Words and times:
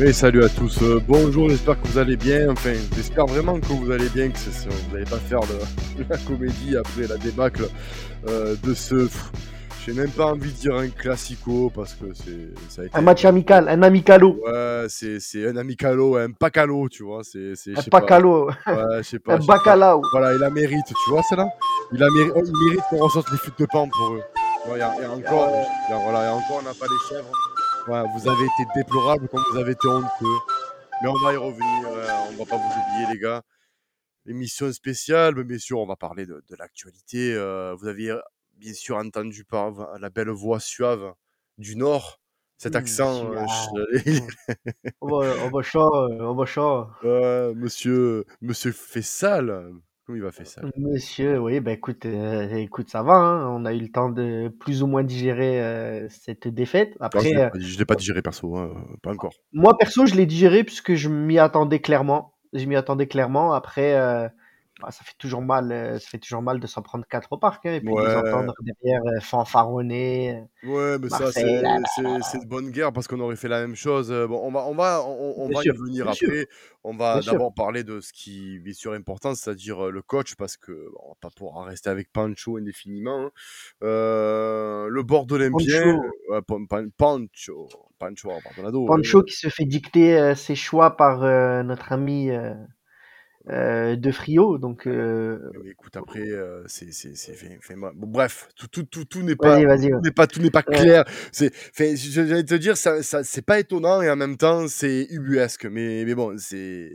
Oui, 0.00 0.14
salut 0.14 0.44
à 0.44 0.48
tous. 0.48 0.80
Euh, 0.80 1.00
bonjour, 1.08 1.50
j'espère 1.50 1.80
que 1.80 1.88
vous 1.88 1.98
allez 1.98 2.16
bien. 2.16 2.52
Enfin, 2.52 2.74
j'espère 2.94 3.26
vraiment 3.26 3.58
que 3.58 3.66
vous 3.66 3.90
allez 3.90 4.08
bien, 4.08 4.30
que 4.30 4.38
vous 4.38 4.92
n'allez 4.92 5.04
pas 5.04 5.16
faire 5.16 5.40
de, 5.40 6.04
la 6.08 6.16
comédie 6.18 6.76
après 6.76 7.08
la 7.08 7.16
débâcle 7.16 7.68
euh, 8.28 8.54
de 8.62 8.74
ce. 8.74 9.08
J'ai 9.84 9.92
même 9.94 10.10
pas 10.10 10.26
envie 10.26 10.52
de 10.52 10.56
dire 10.56 10.76
un 10.76 10.88
classico 10.88 11.72
parce 11.74 11.94
que 11.94 12.14
c'est. 12.14 12.54
Ça 12.68 12.82
a 12.82 12.84
été... 12.84 12.96
Un 12.96 13.00
match 13.00 13.24
amical, 13.24 13.68
un 13.68 13.82
amicalo. 13.82 14.38
Ouais, 14.46 14.86
c'est 14.88 15.48
un 15.48 15.56
amicalo, 15.56 16.14
un 16.14 16.30
pacalo, 16.30 16.88
tu 16.88 17.02
vois. 17.02 17.22
C'est, 17.24 17.54
un 17.76 17.82
pacalo. 17.90 18.50
Ouais, 18.68 18.74
je 18.98 19.02
sais 19.02 19.18
pas. 19.18 19.34
un 19.34 19.38
bacalao. 19.44 20.00
Voilà, 20.12 20.32
il 20.32 20.44
a 20.44 20.50
mérite, 20.50 20.86
tu 20.86 21.10
vois, 21.10 21.22
celle-là? 21.28 21.48
Il, 21.90 22.00
a 22.04 22.08
mérite, 22.10 22.34
il 22.36 22.66
mérite 22.66 22.84
qu'on 22.88 22.98
ressorte 22.98 23.32
les 23.32 23.38
flûtes 23.38 23.58
de 23.58 23.66
pan 23.66 23.88
pour 23.88 24.14
eux. 24.14 24.22
Il 24.70 24.78
y, 24.78 24.80
a, 24.80 24.90
encore, 25.10 25.50
voilà, 25.88 26.26
et 26.26 26.28
encore, 26.28 26.60
on 26.60 26.62
n'a 26.62 26.74
pas 26.74 26.86
les 26.86 27.08
chèvres 27.08 27.32
vous 27.88 28.28
avez 28.28 28.44
été 28.44 28.64
déplorable 28.74 29.28
comme 29.28 29.42
vous 29.50 29.58
avez 29.58 29.72
été 29.72 29.88
honteux. 29.88 30.38
Mais 31.02 31.08
on 31.08 31.14
va 31.24 31.32
y 31.32 31.36
revenir, 31.36 31.88
hein, 31.88 32.28
on 32.30 32.36
va 32.36 32.44
pas 32.44 32.56
vous 32.56 32.64
oublier 32.64 33.14
les 33.14 33.18
gars. 33.18 33.42
Émission 34.26 34.70
spéciale, 34.72 35.34
mais 35.36 35.44
bien 35.44 35.58
sûr 35.58 35.78
on 35.78 35.86
va 35.86 35.96
parler 35.96 36.26
de, 36.26 36.42
l'actualité. 36.58 37.34
Euh, 37.34 37.74
vous 37.78 37.86
aviez 37.86 38.14
bien 38.56 38.74
sûr 38.74 38.96
entendu 38.96 39.44
par 39.44 39.98
la 39.98 40.10
belle 40.10 40.28
voix 40.28 40.60
suave 40.60 41.14
du 41.56 41.76
Nord, 41.76 42.20
cet 42.58 42.74
mmh, 42.74 42.76
accent. 42.76 43.32
Euh, 43.32 43.46
on 45.00 45.50
va 45.50 45.62
chaud, 45.62 46.08
on 46.20 46.34
va 46.34 46.44
chaud. 46.44 46.88
monsieur, 47.54 48.26
monsieur 48.42 48.72
Fessal, 48.72 49.72
il 50.14 50.22
va 50.22 50.32
faire 50.32 50.46
ça 50.46 50.62
Monsieur, 50.76 51.38
oui, 51.38 51.60
bah 51.60 51.72
écoute, 51.72 52.06
euh, 52.06 52.48
écoute, 52.56 52.88
ça 52.90 53.02
va. 53.02 53.14
Hein. 53.14 53.48
On 53.50 53.64
a 53.64 53.72
eu 53.72 53.80
le 53.80 53.88
temps 53.88 54.08
de 54.08 54.48
plus 54.48 54.82
ou 54.82 54.86
moins 54.86 55.04
digérer 55.04 55.62
euh, 55.62 56.06
cette 56.08 56.48
défaite. 56.48 56.96
Après, 57.00 57.20
je 57.20 57.28
ne 57.28 57.78
l'ai 57.78 57.84
pas, 57.84 57.94
digéré 57.94 58.22
perso, 58.22 58.56
hein, 58.56 58.72
pas 59.02 59.12
encore. 59.12 59.32
Moi 59.52 59.76
perso, 59.78 60.06
je 60.06 60.14
l'ai 60.14 60.26
digéré 60.26 60.64
puisque 60.64 60.94
je 60.94 61.08
m'y 61.08 61.38
attendais 61.38 61.80
clairement. 61.80 62.34
Je 62.52 62.64
m'y 62.64 62.76
attendais 62.76 63.06
clairement. 63.06 63.52
Après, 63.52 63.94
euh, 63.94 64.28
bah, 64.80 64.92
ça 64.92 65.02
fait 65.04 65.14
toujours 65.18 65.42
mal, 65.42 65.72
euh, 65.72 65.98
ça 65.98 66.08
fait 66.08 66.18
toujours 66.18 66.40
mal 66.40 66.60
de 66.60 66.66
s'en 66.68 66.82
prendre 66.82 67.04
quatre 67.04 67.32
au 67.32 67.36
parc, 67.36 67.66
hein, 67.66 67.74
et 67.74 67.80
puis 67.80 67.92
de 67.92 68.00
les 68.00 68.14
entendre 68.14 68.54
derrière 68.60 69.02
euh, 69.06 69.20
fanfaronner. 69.20 70.40
Euh, 70.64 70.68
ouais, 70.68 70.98
mais 71.00 71.08
ça, 71.08 71.32
c'est 71.32 71.42
de 71.42 72.46
bonne 72.46 72.70
guerre 72.70 72.92
parce 72.92 73.08
qu'on 73.08 73.18
aurait 73.18 73.36
fait 73.36 73.48
la 73.48 73.60
même 73.60 73.74
chose. 73.74 74.10
Bon, 74.28 74.40
on 74.40 74.52
va, 74.52 74.66
on 74.66 74.74
va, 74.74 75.04
on, 75.04 75.48
va 75.48 75.64
y 75.64 75.70
revenir 75.70 76.08
après. 76.08 76.46
On 76.84 76.96
va 76.96 77.20
d'abord 77.20 77.52
parler 77.52 77.82
de 77.82 78.00
ce 78.00 78.12
qui 78.12 78.60
est 78.64 78.72
sur 78.72 78.92
important, 78.92 79.34
c'est-à-dire 79.34 79.90
le 79.90 80.00
coach, 80.00 80.36
parce 80.36 80.56
que 80.56 80.72
bon, 80.72 81.00
on 81.06 81.08
va 81.08 81.14
pas 81.20 81.30
pouvoir 81.30 81.64
rester 81.64 81.90
avec 81.90 82.12
Pancho 82.12 82.56
indéfiniment. 82.56 83.26
Hein. 83.26 83.30
le 83.82 85.02
bord 85.02 85.26
Olympien, 85.30 86.00
Pancho, 86.46 87.68
Pancho, 87.98 88.30
Pancho, 88.54 88.86
Pancho 88.86 89.22
qui 89.24 89.34
se 89.34 89.48
fait 89.48 89.64
dicter 89.64 90.34
ses 90.36 90.54
choix 90.54 90.96
par 90.96 91.22
notre 91.64 91.90
ami. 91.90 92.30
Euh, 93.50 93.96
de 93.96 94.10
Frio. 94.10 94.58
Donc, 94.58 94.86
euh, 94.86 95.38
écoute, 95.64 95.96
après, 95.96 96.20
euh, 96.20 96.62
c'est, 96.66 96.92
c'est, 96.92 97.76
bon, 97.76 97.90
bref, 97.94 98.48
tout, 98.54 98.68
tout, 98.68 98.82
tout, 98.82 99.06
tout 99.06 99.22
n'est 99.22 99.36
pas, 99.36 99.58
n'est 99.58 100.10
pas, 100.14 100.26
tout 100.26 100.40
n'est 100.40 100.50
pas 100.50 100.62
clair. 100.62 101.04
C'est, 101.32 101.52
j'allais 101.96 102.44
te 102.44 102.54
dire, 102.54 102.76
ça, 102.76 103.02
ça, 103.02 103.24
c'est 103.24 103.42
pas 103.42 103.58
étonnant 103.58 104.02
et 104.02 104.10
en 104.10 104.16
même 104.16 104.36
temps, 104.36 104.68
c'est 104.68 105.06
ubuesque. 105.10 105.64
Mais, 105.64 106.04
mais 106.04 106.14
bon, 106.14 106.34
c'est, 106.36 106.92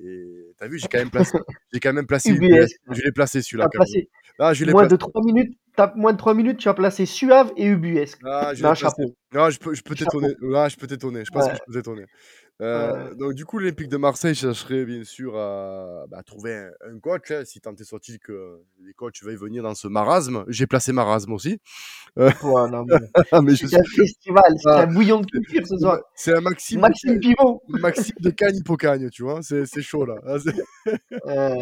t'as 0.60 0.68
vu, 0.68 0.78
j'ai 0.78 0.88
quand 0.88 1.00
même 1.00 1.10
placé, 1.10 1.38
j'ai 1.74 1.80
quand 1.80 1.94
même 1.94 2.06
placé 2.06 2.30
ubuesque. 2.30 2.78
Je 2.92 3.02
l'ai 3.02 3.12
placé 3.12 3.42
celui-là. 3.42 3.68
Ah, 4.40 4.54
je 4.54 4.66
moins 4.66 4.88
de 4.88 4.96
3 4.96 5.22
minutes, 5.24 5.58
moins 5.96 6.14
de 6.14 6.18
3 6.18 6.34
minutes, 6.34 6.58
tu 6.58 6.68
as 6.68 6.74
placé 6.74 7.06
suave 7.06 7.52
et 7.56 7.66
ubuesque. 7.66 8.20
Ah, 8.26 8.54
je, 8.54 8.64
non. 8.64 8.74
Ah, 9.36 9.50
je 9.50 9.60
peux, 9.60 9.74
je 9.74 9.82
peux 9.82 9.96
t'étonner. 9.96 10.34
Ah, 10.56 10.70
je 10.70 10.76
peux 10.76 10.88
t'étonner. 10.88 11.24
Je 11.26 11.32
pense 11.32 11.48
que 11.48 11.56
je 11.56 11.60
peux 11.66 11.74
t'étonner. 11.74 12.06
Euh, 12.62 13.14
donc 13.16 13.34
du 13.34 13.46
coup, 13.46 13.58
l'Olympique 13.60 13.90
de 13.90 13.98
Marseille 13.98 14.36
chercherait 14.36 14.86
bien 14.86 15.04
sûr 15.04 15.38
à 15.38 16.06
bah, 16.08 16.22
trouver 16.24 16.70
un, 16.88 17.00
coach, 17.00 17.32
hein, 17.32 17.44
si 17.46 17.60
tant 17.60 17.74
est 17.74 17.84
soit-il 17.84 18.20
que 18.20 18.62
les 18.84 18.94
coachs 18.94 19.22
veuillent 19.24 19.36
venir 19.36 19.64
dans 19.64 19.74
ce 19.74 19.88
marasme. 19.88 20.46
J'ai 20.48 20.68
placé 20.68 20.94
marasme 20.94 21.34
aussi. 21.34 21.60
Euh... 22.20 22.30
c'est 22.42 23.76
un 23.76 23.84
festival, 23.84 24.54
c'est 24.58 24.70
un 24.70 24.88
bouillon 24.88 25.22
de 25.22 25.26
culture 25.26 25.66
ce 25.66 25.78
soir. 25.78 26.00
C'est 26.16 26.36
un 26.36 26.42
Maxime, 26.42 26.82
Maxime 26.82 27.20
Pivot. 27.20 27.64
Maxime 27.68 28.16
de 28.20 28.30
Cagne 28.30 28.58
Hippocagne, 28.58 29.10
tu 29.10 29.24
vois, 29.24 29.42
c'est 29.42 29.82
chaud 29.82 30.06
là. 30.06 30.16
Ah, 30.26 30.38
euh... 31.28 31.56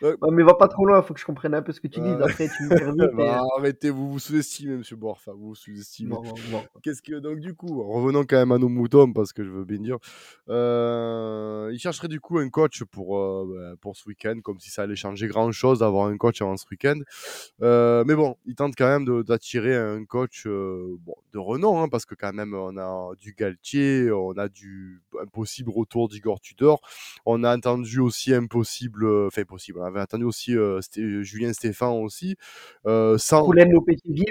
mais 0.32 0.42
va 0.42 0.54
pas 0.54 0.68
trop 0.68 0.86
loin, 0.86 1.02
faut 1.02 1.12
que 1.12 1.20
je 1.20 1.26
comprenne 1.26 1.54
un 1.54 1.62
peu 1.62 1.72
ce 1.72 1.80
que 1.80 1.88
tu 1.88 2.00
dis. 2.00 2.08
Après, 2.08 2.48
tu 2.48 2.62
me 2.64 3.16
bah, 3.16 3.42
Arrêtez, 3.58 3.90
vous 3.90 4.10
vous 4.10 4.18
sous-estimez, 4.18 4.76
monsieur 4.76 4.96
Borfa, 4.96 5.32
vous 5.32 5.48
vous 5.48 5.54
sous-estimez. 5.54 6.16
Qu'est-ce 6.82 7.02
que 7.02 7.18
donc 7.18 7.40
du 7.40 7.54
coup, 7.54 7.82
revenons 7.82 8.24
quand 8.24 8.36
même 8.36 8.52
à 8.52 8.58
nos 8.58 8.68
moutons 8.68 9.12
parce 9.12 9.32
que 9.32 9.44
je 9.44 9.50
veux 9.50 9.64
bien 9.64 9.78
dire. 9.78 9.98
Euh, 10.50 11.70
il 11.72 11.78
chercherait 11.78 12.08
du 12.08 12.20
coup 12.20 12.38
un 12.38 12.48
coach 12.48 12.82
pour, 12.84 13.18
euh, 13.18 13.46
bah, 13.54 13.76
pour 13.80 13.96
ce 13.96 14.08
week-end, 14.08 14.40
comme 14.42 14.58
si 14.58 14.70
ça 14.70 14.82
allait 14.82 14.96
changer 14.96 15.26
grand-chose 15.26 15.80
d'avoir 15.80 16.06
un 16.06 16.16
coach 16.16 16.40
avant 16.40 16.56
ce 16.56 16.64
week-end. 16.70 16.98
Euh, 17.62 18.04
mais 18.06 18.14
bon, 18.14 18.36
il 18.46 18.54
tente 18.54 18.74
quand 18.76 18.88
même 18.88 19.22
d'attirer 19.22 19.76
un 19.76 20.04
coach 20.04 20.46
bon, 20.46 21.14
de 21.32 21.38
renom, 21.38 21.82
hein, 21.82 21.88
parce 21.88 22.06
que 22.06 22.14
quand 22.14 22.32
même 22.32 22.54
on 22.54 22.76
a 22.78 23.10
du 23.20 23.34
Galtier, 23.34 24.10
on 24.10 24.32
a 24.32 24.48
du 24.48 25.02
un 25.20 25.26
possible 25.26 25.70
retour 25.70 26.08
d'Igor 26.08 26.40
Tudor, 26.40 26.80
on 27.26 27.44
a 27.44 27.56
entendu 27.56 28.00
aussi 28.00 28.34
un 28.34 28.46
possible, 28.46 29.06
enfin 29.26 29.44
possible, 29.44 29.80
on 29.80 29.84
avait 29.84 30.00
entendu 30.00 30.24
aussi 30.24 30.54
Julien 30.94 31.52
Stéphan 31.52 32.00
aussi. 32.02 32.36
sans... 32.84 33.48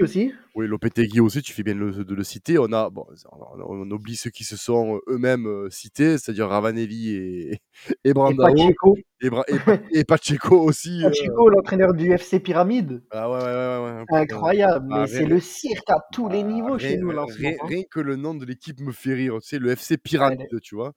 Aussi? 0.01 0.33
Oui, 0.57 0.67
Lopetegui 0.67 1.19
aussi, 1.19 1.43
tu 1.43 1.53
fais 1.53 1.61
bien 1.61 1.75
de 1.75 2.15
le 2.15 2.23
citer. 2.23 2.57
On 2.57 2.73
a, 2.73 2.89
bon, 2.89 3.05
on 3.31 3.91
oublie 3.91 4.15
ceux 4.15 4.31
qui 4.31 4.43
se 4.43 4.57
sont 4.57 4.99
eux-mêmes 5.07 5.69
cités 5.69 6.17
c'est-à-dire 6.17 6.47
Ravanelli 6.47 7.15
et, 7.15 7.61
et 8.03 8.13
Brandao. 8.13 8.47
Et 8.47 8.53
Pacheco. 8.55 8.97
Et, 9.91 10.03
Pacheco 10.03 10.59
aussi. 10.59 11.03
Euh. 11.03 11.09
Pacheco, 11.09 11.49
l'entraîneur 11.49 11.93
du 11.93 12.11
FC 12.11 12.39
Pyramide. 12.39 13.03
Ah 13.11 13.29
ouais, 13.29 13.37
ouais, 13.37 13.43
ouais. 13.43 14.19
Incroyable, 14.21 14.87
ah, 14.91 15.07
c'est 15.07 15.25
le 15.25 15.39
cirque 15.39 15.89
à 15.89 15.97
tous 16.13 16.29
les 16.29 16.41
ah, 16.41 16.43
niveaux 16.43 16.77
chez 16.77 16.97
nous. 16.97 17.09
rien, 17.09 17.55
rien, 17.63 17.83
que 17.89 17.99
le 17.99 18.15
nom 18.15 18.35
de 18.35 18.45
l'équipe 18.45 18.79
me 18.79 18.91
fait 18.91 19.15
rire, 19.15 19.37
tu 19.41 19.47
sais, 19.47 19.59
le 19.59 19.71
FC 19.71 19.97
Pyramide, 19.97 20.59
tu 20.61 20.75
vois. 20.75 20.93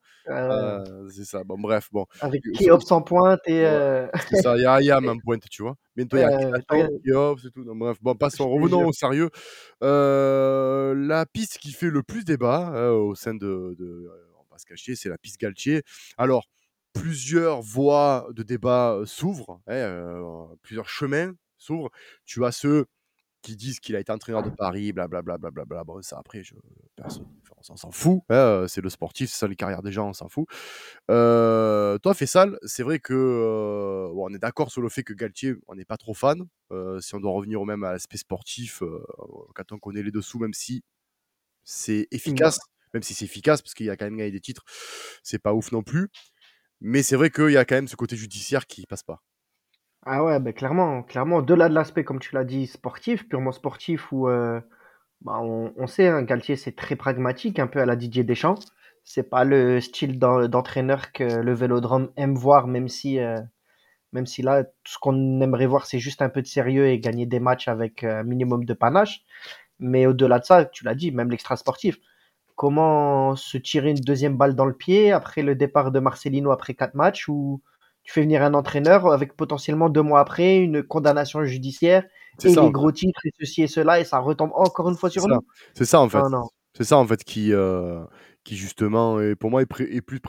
C'est 1.09 1.25
ça, 1.25 1.43
bon, 1.43 1.57
bref, 1.57 1.89
bon. 1.91 2.05
Avec 2.19 2.43
Kiops 2.53 2.91
en 2.91 3.01
pointe 3.01 3.41
et. 3.47 3.65
Euh, 3.65 4.07
c'est 4.29 4.41
ça, 4.41 4.55
il 4.55 4.61
y 4.61 4.65
a 4.65 4.73
Ayam 4.73 5.07
en 5.09 5.17
pointe, 5.17 5.43
tu 5.49 5.63
vois. 5.63 5.75
Bientôt, 5.95 6.17
il 6.17 6.21
y 6.21 6.23
a 6.23 6.59
Kiops 7.03 7.45
et 7.45 7.51
tout. 7.51 7.63
bref, 7.75 7.97
bon, 8.01 8.15
passons, 8.15 8.49
revenons 8.49 8.87
au 8.87 8.93
sérieux. 8.93 9.29
Euh, 9.83 10.93
la 10.95 11.25
piste 11.25 11.57
qui 11.57 11.71
fait 11.71 11.89
le 11.89 12.03
plus 12.03 12.23
débat 12.23 12.91
au 12.91 13.15
sein 13.15 13.33
de 13.33 13.75
se 14.61 14.65
cacher, 14.65 14.95
c'est 14.95 15.09
la 15.09 15.17
piste 15.17 15.39
Galtier. 15.39 15.83
Alors, 16.17 16.47
plusieurs 16.93 17.61
voies 17.61 18.27
de 18.33 18.43
débat 18.43 19.01
s'ouvrent, 19.05 19.61
hein, 19.67 20.47
plusieurs 20.61 20.89
chemins 20.89 21.33
s'ouvrent. 21.57 21.89
Tu 22.25 22.43
as 22.45 22.51
ceux 22.51 22.85
qui 23.41 23.55
disent 23.55 23.79
qu'il 23.79 23.95
a 23.95 23.99
été 23.99 24.11
entraîneur 24.11 24.43
de 24.43 24.49
Paris, 24.49 24.93
blablabla. 24.93 25.37
Bla, 25.37 25.51
bla, 25.51 25.65
bla, 25.65 25.83
bon, 25.83 26.01
ça, 26.01 26.17
après, 26.19 26.43
je, 26.43 26.53
personne, 26.95 27.27
on 27.69 27.77
s'en 27.77 27.91
fout. 27.91 28.21
Hein, 28.29 28.65
c'est 28.67 28.81
le 28.81 28.89
sportif, 28.89 29.29
c'est 29.29 29.37
ça 29.37 29.47
les 29.47 29.55
carrières 29.55 29.81
des 29.81 29.91
gens, 29.91 30.09
on 30.09 30.13
s'en 30.13 30.29
fout. 30.29 30.47
Euh, 31.09 31.97
toi, 31.99 32.13
Fessal, 32.13 32.57
c'est 32.63 32.83
vrai 32.83 32.99
que 32.99 34.09
bon, 34.13 34.29
on 34.29 34.33
est 34.33 34.39
d'accord 34.39 34.71
sur 34.71 34.81
le 34.81 34.89
fait 34.89 35.03
que 35.03 35.13
Galtier, 35.13 35.55
on 35.67 35.75
n'est 35.75 35.85
pas 35.85 35.97
trop 35.97 36.13
fan. 36.13 36.45
si 36.99 37.15
on 37.15 37.19
doit 37.19 37.31
revenir 37.31 37.63
même 37.65 37.83
à 37.83 37.93
l'aspect 37.93 38.17
sportif, 38.17 38.81
quand 39.55 39.71
on 39.71 39.77
connaît 39.77 40.03
les 40.03 40.11
dessous, 40.11 40.39
même 40.39 40.53
si 40.53 40.83
c'est 41.63 42.07
efficace 42.11 42.59
même 42.93 43.03
si 43.03 43.13
c'est 43.13 43.25
efficace, 43.25 43.61
parce 43.61 43.73
qu'il 43.73 43.85
y 43.85 43.89
a 43.89 43.97
quand 43.97 44.05
même 44.05 44.17
gagné 44.17 44.31
des 44.31 44.39
titres, 44.39 44.63
c'est 45.23 45.39
pas 45.39 45.53
ouf 45.53 45.71
non 45.71 45.83
plus. 45.83 46.09
Mais 46.81 47.03
c'est 47.03 47.15
vrai 47.15 47.29
qu'il 47.29 47.51
y 47.51 47.57
a 47.57 47.65
quand 47.65 47.75
même 47.75 47.87
ce 47.87 47.95
côté 47.95 48.15
judiciaire 48.15 48.65
qui 48.65 48.85
passe 48.85 49.03
pas. 49.03 49.21
Ah 50.03 50.23
ouais, 50.23 50.39
ben 50.39 50.51
clairement, 50.51 51.03
clairement, 51.03 51.37
au-delà 51.37 51.69
de 51.69 51.75
l'aspect, 51.75 52.03
comme 52.03 52.19
tu 52.19 52.33
l'as 52.33 52.43
dit, 52.43 52.65
sportif, 52.65 53.27
purement 53.29 53.51
sportif, 53.51 54.11
où 54.11 54.27
euh, 54.27 54.59
bah 55.21 55.39
on, 55.41 55.87
sait, 55.87 56.07
hein, 56.07 56.23
Galtier, 56.23 56.55
c'est 56.55 56.75
très 56.75 56.95
pragmatique, 56.95 57.59
un 57.59 57.67
peu 57.67 57.79
à 57.79 57.85
la 57.85 57.95
Didier 57.95 58.23
Deschamps. 58.23 58.59
C'est 59.03 59.29
pas 59.29 59.43
le 59.43 59.81
style 59.81 60.19
d'entraîneur 60.19 61.11
que 61.11 61.23
le 61.23 61.53
Vélodrome 61.53 62.11
aime 62.17 62.35
voir, 62.35 62.67
même 62.67 62.87
si, 62.87 63.19
euh, 63.19 63.39
même 64.13 64.25
si 64.25 64.41
là, 64.41 64.63
tout 64.63 64.93
ce 64.93 64.97
qu'on 64.99 65.41
aimerait 65.41 65.67
voir, 65.67 65.85
c'est 65.85 65.99
juste 65.99 66.21
un 66.21 66.29
peu 66.29 66.41
de 66.41 66.47
sérieux 66.47 66.87
et 66.87 66.99
gagner 66.99 67.25
des 67.25 67.39
matchs 67.39 67.67
avec 67.67 68.03
un 68.03 68.23
minimum 68.23 68.65
de 68.65 68.73
panache. 68.73 69.23
Mais 69.79 70.05
au-delà 70.07 70.39
de 70.39 70.45
ça, 70.45 70.65
tu 70.65 70.83
l'as 70.85 70.95
dit, 70.95 71.11
même 71.11 71.31
l'extra 71.31 71.57
sportif 71.57 71.97
comment 72.61 73.35
se 73.35 73.57
tirer 73.57 73.89
une 73.89 73.97
deuxième 73.97 74.37
balle 74.37 74.55
dans 74.55 74.65
le 74.65 74.75
pied 74.75 75.11
après 75.11 75.41
le 75.41 75.55
départ 75.55 75.91
de 75.91 75.99
Marcelino 75.99 76.51
après 76.51 76.75
quatre 76.75 76.93
matchs 76.93 77.27
ou 77.27 77.59
tu 78.03 78.13
fais 78.13 78.21
venir 78.21 78.43
un 78.43 78.53
entraîneur 78.53 79.07
avec 79.07 79.35
potentiellement 79.35 79.89
deux 79.89 80.03
mois 80.03 80.19
après 80.19 80.57
une 80.57 80.83
condamnation 80.83 81.43
judiciaire 81.43 82.03
et 82.43 82.47
les 82.47 82.71
gros 82.71 82.91
titres 82.91 83.21
et 83.25 83.31
ceci 83.39 83.63
et 83.63 83.67
cela 83.67 83.99
et 83.99 84.03
ça 84.03 84.19
retombe 84.19 84.51
encore 84.53 84.89
une 84.89 84.95
fois 84.95 85.09
sur 85.09 85.27
nous. 85.27 85.39
C'est 85.73 85.85
ça 85.85 85.99
en 86.01 86.09
fait. 86.09 86.21
C'est 86.73 86.85
ça 86.85 86.97
en 86.97 87.05
fait 87.05 87.23
qui, 87.23 87.53
euh, 87.53 88.03
qui 88.43 88.55
justement, 88.55 89.19
est, 89.19 89.35
pour 89.35 89.51
moi, 89.51 89.61
est, 89.61 90.01
plus 90.01 90.19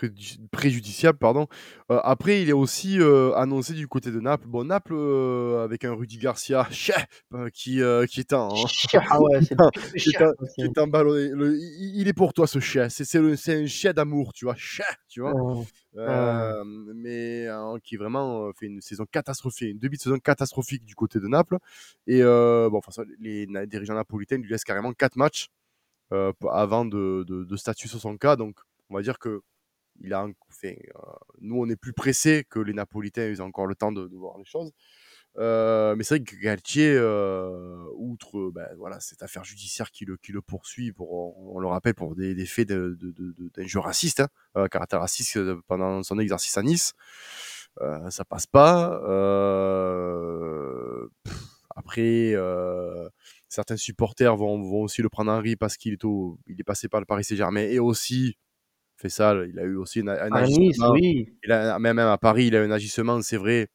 préjudiciable. 0.51 1.19
Pardon. 1.19 1.47
après, 1.89 2.43
il 2.43 2.49
est 2.49 2.55
aussi 2.55 2.99
annoncé 3.37 3.75
du 3.75 3.89
côté 3.89 4.11
de 4.11 4.21
Naples. 4.21 4.47
Bon, 4.49 4.65
Naples, 4.65 4.95
avec 5.63 5.85
un 5.85 5.95
Rudy 5.95 6.19
Garcia 6.19 6.69
qui, 7.53 7.81
qui 8.09 8.21
est 8.21 8.33
un. 8.33 8.49
Ah 9.11 9.21
ouais, 9.21 9.41
c'est 9.43 9.59
un, 10.79 10.87
ballonné. 10.87 11.31
il 11.79 12.07
est 12.09 12.13
pour 12.13 12.33
toi, 12.35 12.47
ce 12.47 12.59
chien. 12.59 12.89
C'est 12.89 13.19
un 13.19 13.67
chien 13.67 13.93
d'amour, 13.93 14.33
tu 14.33 14.45
vois. 14.45 14.57
tu 15.09 15.21
vois. 15.21 15.65
mais 16.95 17.47
qui 17.83 17.97
vraiment 17.97 18.53
fait 18.53 18.67
une 18.67 18.81
saison 18.81 19.05
catastrophique, 19.11 19.71
une 19.71 19.79
début 19.79 19.97
de 19.97 20.03
saison 20.03 20.19
catastrophique 20.19 20.85
du 20.85 20.95
côté 20.95 21.19
de 21.19 21.29
Naples. 21.29 21.57
Et 22.07 22.23
bon, 22.23 22.81
enfin, 22.87 23.05
les, 23.21 23.47
les 23.47 23.67
dirigeants 23.67 23.95
napolitains 23.95 24.37
lui 24.37 24.51
laissent 24.51 24.65
carrément 24.65 24.93
4 24.93 25.17
matchs 25.17 25.49
euh, 25.53 25.62
avant 26.51 26.85
de, 26.85 27.25
de, 27.27 27.57
statut 27.57 27.89
sur 27.89 28.01
son 28.01 28.17
cas. 28.17 28.37
Donc, 28.37 28.59
on 28.91 28.95
va 28.95 29.03
dire 29.03 29.19
que 29.19 29.43
il 30.01 30.15
a 30.15 30.25
euh, 30.25 30.73
nous, 31.41 31.57
on 31.61 31.69
est 31.69 31.77
plus 31.77 31.93
pressés 31.93 32.45
que 32.49 32.59
les 32.59 32.73
Napolitains, 32.73 33.29
ils 33.29 33.43
ont 33.43 33.47
encore 33.47 33.67
le 33.67 33.75
temps 33.75 33.93
de, 33.93 34.09
voir 34.17 34.39
les 34.39 34.45
choses. 34.45 34.73
Euh, 35.39 35.97
mais 35.97 36.05
c'est 36.05 36.19
vrai 36.19 36.25
que 36.25 36.37
Galtier, 36.37 36.99
outre 37.97 38.51
ben, 38.51 38.69
voilà, 38.77 39.01
cette 39.01 39.23
affaire 39.23 39.45
judiciaire 39.45 39.91
qui 39.91 40.05
le, 40.05 40.43
poursuit, 40.43 40.93
pour, 40.93 41.13
on, 41.39 41.59
le 41.59 41.67
rappelle, 41.67 41.95
pour 41.95 42.15
des, 42.15 42.47
faits 42.47 42.69
d'injures 42.69 43.85
racistes, 43.85 44.23
hein, 44.55 44.69
caractère 44.69 45.01
raciste 45.01 45.39
pendant 45.67 46.03
son 46.03 46.19
exercice 46.19 46.57
à 46.59 46.63
Nice, 46.63 46.93
ça 48.11 48.25
passe 48.25 48.47
pas. 48.47 49.01
après, 51.75 52.35
certains 53.53 53.77
supporters 53.77 54.35
vont, 54.35 54.63
vont, 54.63 54.83
aussi 54.83 55.03
le 55.03 55.09
prendre 55.09 55.31
en 55.31 55.39
riz 55.39 55.57
parce 55.57 55.77
qu'il 55.77 55.93
est, 55.93 56.05
il 56.05 56.59
est 56.59 56.65
passé 56.65 56.89
par 56.89 57.01
le 57.01 57.07
Paris 57.07 57.25
Saint-Germain 57.25 57.61
et 57.61 57.79
aussi 57.79 58.39
fait 58.97 59.11
ça. 59.11 59.35
Il 59.49 59.59
a 59.59 59.65
eu 59.65 59.77
aussi 59.77 60.01
un, 60.01 60.09
agissement. 60.09 60.93
oui. 60.93 61.29
même, 61.47 61.99
à 61.99 62.19
Paris, 62.19 62.47
il 62.47 62.57
a 62.57 62.63
eu 62.63 62.67
un 62.67 62.71
agissement, 62.71 63.21
c'est 63.21 63.37
vrai. 63.37 63.69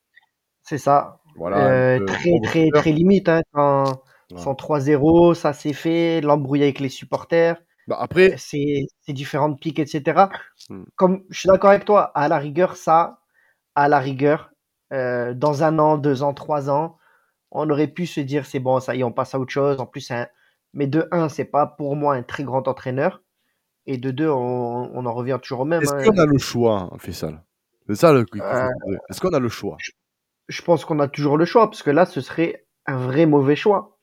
C'est 0.64 0.80
ça. 0.80 1.22
Voilà, 1.36 1.70
euh, 1.70 2.06
très, 2.06 2.32
très, 2.44 2.70
très 2.74 2.92
limite. 2.92 3.30
Hein, 3.30 3.42
quand, 3.54 4.02
3-0, 4.36 5.36
ça 5.36 5.54
s'est 5.54 5.74
fait, 5.74 6.22
l'embrouille 6.22 6.64
avec 6.64 6.80
les 6.80 6.90
supporters. 6.90 7.62
Bah 7.88 7.98
après, 8.00 8.36
c'est 8.38 8.88
différentes 9.08 9.62
piques, 9.62 9.80
etc. 9.80 10.26
Hmm. 10.70 10.84
Comme 10.96 11.24
je 11.30 11.40
suis 11.40 11.48
d'accord 11.48 11.70
avec 11.70 11.86
toi, 11.86 12.12
à 12.16 12.28
la 12.28 12.40
rigueur, 12.40 12.76
ça, 12.76 13.20
à 13.76 13.88
la 13.88 14.00
rigueur, 14.00 14.50
euh, 14.92 15.34
dans 15.34 15.64
un 15.64 15.78
an, 15.80 15.98
deux 15.98 16.24
ans, 16.24 16.34
trois 16.34 16.70
ans, 16.70 16.98
on 17.58 17.70
aurait 17.70 17.88
pu 17.88 18.06
se 18.06 18.22
dire 18.22 18.46
c'est 18.46 18.60
bon, 18.60 18.80
ça 18.80 18.96
y 18.96 19.00
est, 19.00 19.04
on 19.04 19.12
passe 19.12 19.34
à 19.34 19.40
autre 19.40 19.52
chose. 19.52 19.80
En 19.80 19.86
plus, 19.86 20.12
mais 20.74 20.88
de 20.88 21.08
un, 21.12 21.28
c'est 21.30 21.46
pas 21.46 21.66
pour 21.66 21.96
moi 21.96 22.16
un 22.16 22.24
très 22.24 22.44
grand 22.44 22.68
entraîneur. 22.68 23.24
Et 23.86 23.98
de 23.98 24.12
deux, 24.12 24.30
on, 24.30 25.06
en 25.06 25.14
revient 25.14 25.40
toujours 25.42 25.62
au 25.62 25.66
même. 25.66 25.82
Est-ce 25.82 25.94
hein. 25.94 26.04
qu'on 26.04 26.18
a 26.18 26.26
le 26.26 26.38
choix, 26.38 26.90
Faisal? 27.00 27.42
C'est 27.88 27.96
ça 27.96 28.12
le 28.12 28.26
euh, 28.36 28.70
Est-ce 29.10 29.22
qu'on 29.22 29.30
a 29.30 29.40
le 29.40 29.48
choix? 29.48 29.78
je, 30.50 30.62
pense 30.62 30.84
qu'on 30.84 31.00
a 31.00 31.08
toujours 31.08 31.38
le 31.38 31.46
choix, 31.46 31.70
parce 31.70 31.84
que 31.84 31.90
là, 31.90 32.06
ce 32.06 32.20
serait 32.20 32.66
un 32.86 32.98
vrai 32.98 33.26
mauvais 33.26 33.56
choix. 33.56 33.98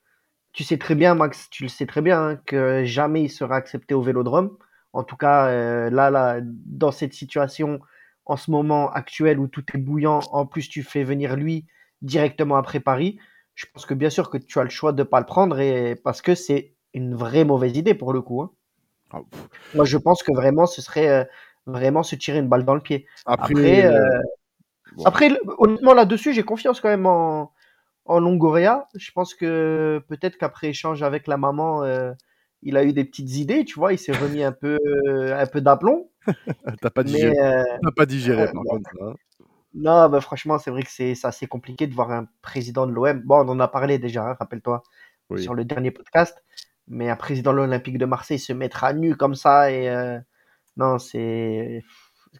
Tu 0.53 0.63
sais 0.63 0.77
très 0.77 0.95
bien, 0.95 1.13
Max, 1.13 1.49
tu 1.51 1.63
le 1.63 1.69
sais 1.69 1.85
très 1.85 2.01
bien, 2.01 2.21
hein, 2.21 2.35
que 2.47 2.83
jamais 2.83 3.23
il 3.23 3.29
sera 3.29 3.55
accepté 3.55 3.93
au 3.93 4.01
vélodrome. 4.01 4.57
En 4.93 5.03
tout 5.03 5.17
cas, 5.17 5.47
euh, 5.49 5.89
là, 5.91 6.09
là, 6.09 6.39
dans 6.41 6.91
cette 6.91 7.13
situation, 7.13 7.79
en 8.25 8.37
ce 8.37 8.49
moment 8.49 8.91
actuel 8.91 9.39
où 9.39 9.47
tout 9.47 9.63
est 9.73 9.77
bouillant, 9.77 10.19
en 10.31 10.45
plus 10.47 10.67
tu 10.67 10.81
fais 10.81 11.03
venir 11.03 11.35
lui 11.35 11.67
directement 12.01 12.55
après 12.55 12.79
Paris 12.79 13.19
je 13.55 13.65
pense 13.73 13.85
que 13.85 13.93
bien 13.93 14.09
sûr 14.09 14.29
que 14.29 14.37
tu 14.37 14.59
as 14.59 14.63
le 14.63 14.69
choix 14.69 14.91
de 14.91 14.99
ne 14.99 15.03
pas 15.03 15.19
le 15.19 15.25
prendre 15.25 15.59
et 15.59 15.95
parce 15.95 16.21
que 16.21 16.35
c'est 16.35 16.73
une 16.93 17.15
vraie 17.15 17.45
mauvaise 17.45 17.75
idée 17.75 17.93
pour 17.93 18.13
le 18.13 18.21
coup. 18.21 18.41
Hein. 18.41 18.51
Ah, 19.11 19.21
Moi, 19.73 19.85
je 19.85 19.97
pense 19.97 20.23
que 20.23 20.33
vraiment, 20.33 20.65
ce 20.65 20.81
serait 20.81 21.09
euh, 21.09 21.23
vraiment 21.65 22.03
se 22.03 22.15
tirer 22.15 22.39
une 22.39 22.49
balle 22.49 22.65
dans 22.65 22.75
le 22.75 22.81
pied. 22.81 23.05
Après, 23.25 23.85
euh, 23.85 24.21
après, 25.05 25.29
honnêtement, 25.57 25.93
là-dessus, 25.93 26.33
j'ai 26.33 26.43
confiance 26.43 26.81
quand 26.81 26.89
même 26.89 27.05
en, 27.05 27.51
en 28.05 28.19
Longoria. 28.19 28.87
Je 28.95 29.11
pense 29.11 29.33
que 29.33 30.03
peut-être 30.07 30.37
qu'après 30.37 30.69
échange 30.69 31.01
avec 31.01 31.27
la 31.27 31.37
maman, 31.37 31.83
euh, 31.83 32.11
il 32.61 32.77
a 32.77 32.83
eu 32.83 32.93
des 32.93 33.05
petites 33.05 33.35
idées, 33.35 33.63
tu 33.63 33.79
vois, 33.79 33.93
il 33.93 33.99
s'est 33.99 34.11
remis 34.11 34.43
un 34.43 34.51
peu, 34.51 34.77
un 35.07 35.45
peu 35.45 35.61
d'aplomb. 35.61 36.09
T'as 36.81 36.89
pas 36.89 37.03
digéré, 37.03 37.35
pas 37.95 38.05
digéré 38.05 38.51
par 38.51 38.63
contre. 38.63 38.89
Hein. 39.01 39.13
Non, 39.75 40.07
bah, 40.07 40.21
franchement, 40.21 40.57
c'est 40.57 40.71
vrai 40.71 40.83
que 40.83 40.89
c'est 40.89 41.13
assez 41.25 41.47
compliqué 41.47 41.85
de 41.85 41.93
voir 41.93 42.11
un 42.11 42.27
président 42.41 42.87
de 42.87 42.93
l'OM. 42.93 43.21
Bon, 43.25 43.45
on 43.45 43.49
en 43.49 43.59
a 43.59 43.67
parlé 43.67 43.99
déjà, 43.99 44.29
hein, 44.29 44.35
rappelle-toi, 44.39 44.83
sur 45.37 45.53
le 45.53 45.65
dernier 45.65 45.91
podcast. 45.91 46.43
Mais 46.87 47.09
un 47.09 47.15
président 47.15 47.51
de 47.51 47.57
l'Olympique 47.57 47.97
de 47.97 48.05
Marseille 48.05 48.39
se 48.39 48.53
mettre 48.53 48.83
à 48.83 48.93
nu 48.93 49.15
comme 49.15 49.35
ça 49.35 49.71
et 49.71 49.89
euh, 49.89 50.19
non, 50.77 50.99
c'est 50.99 51.83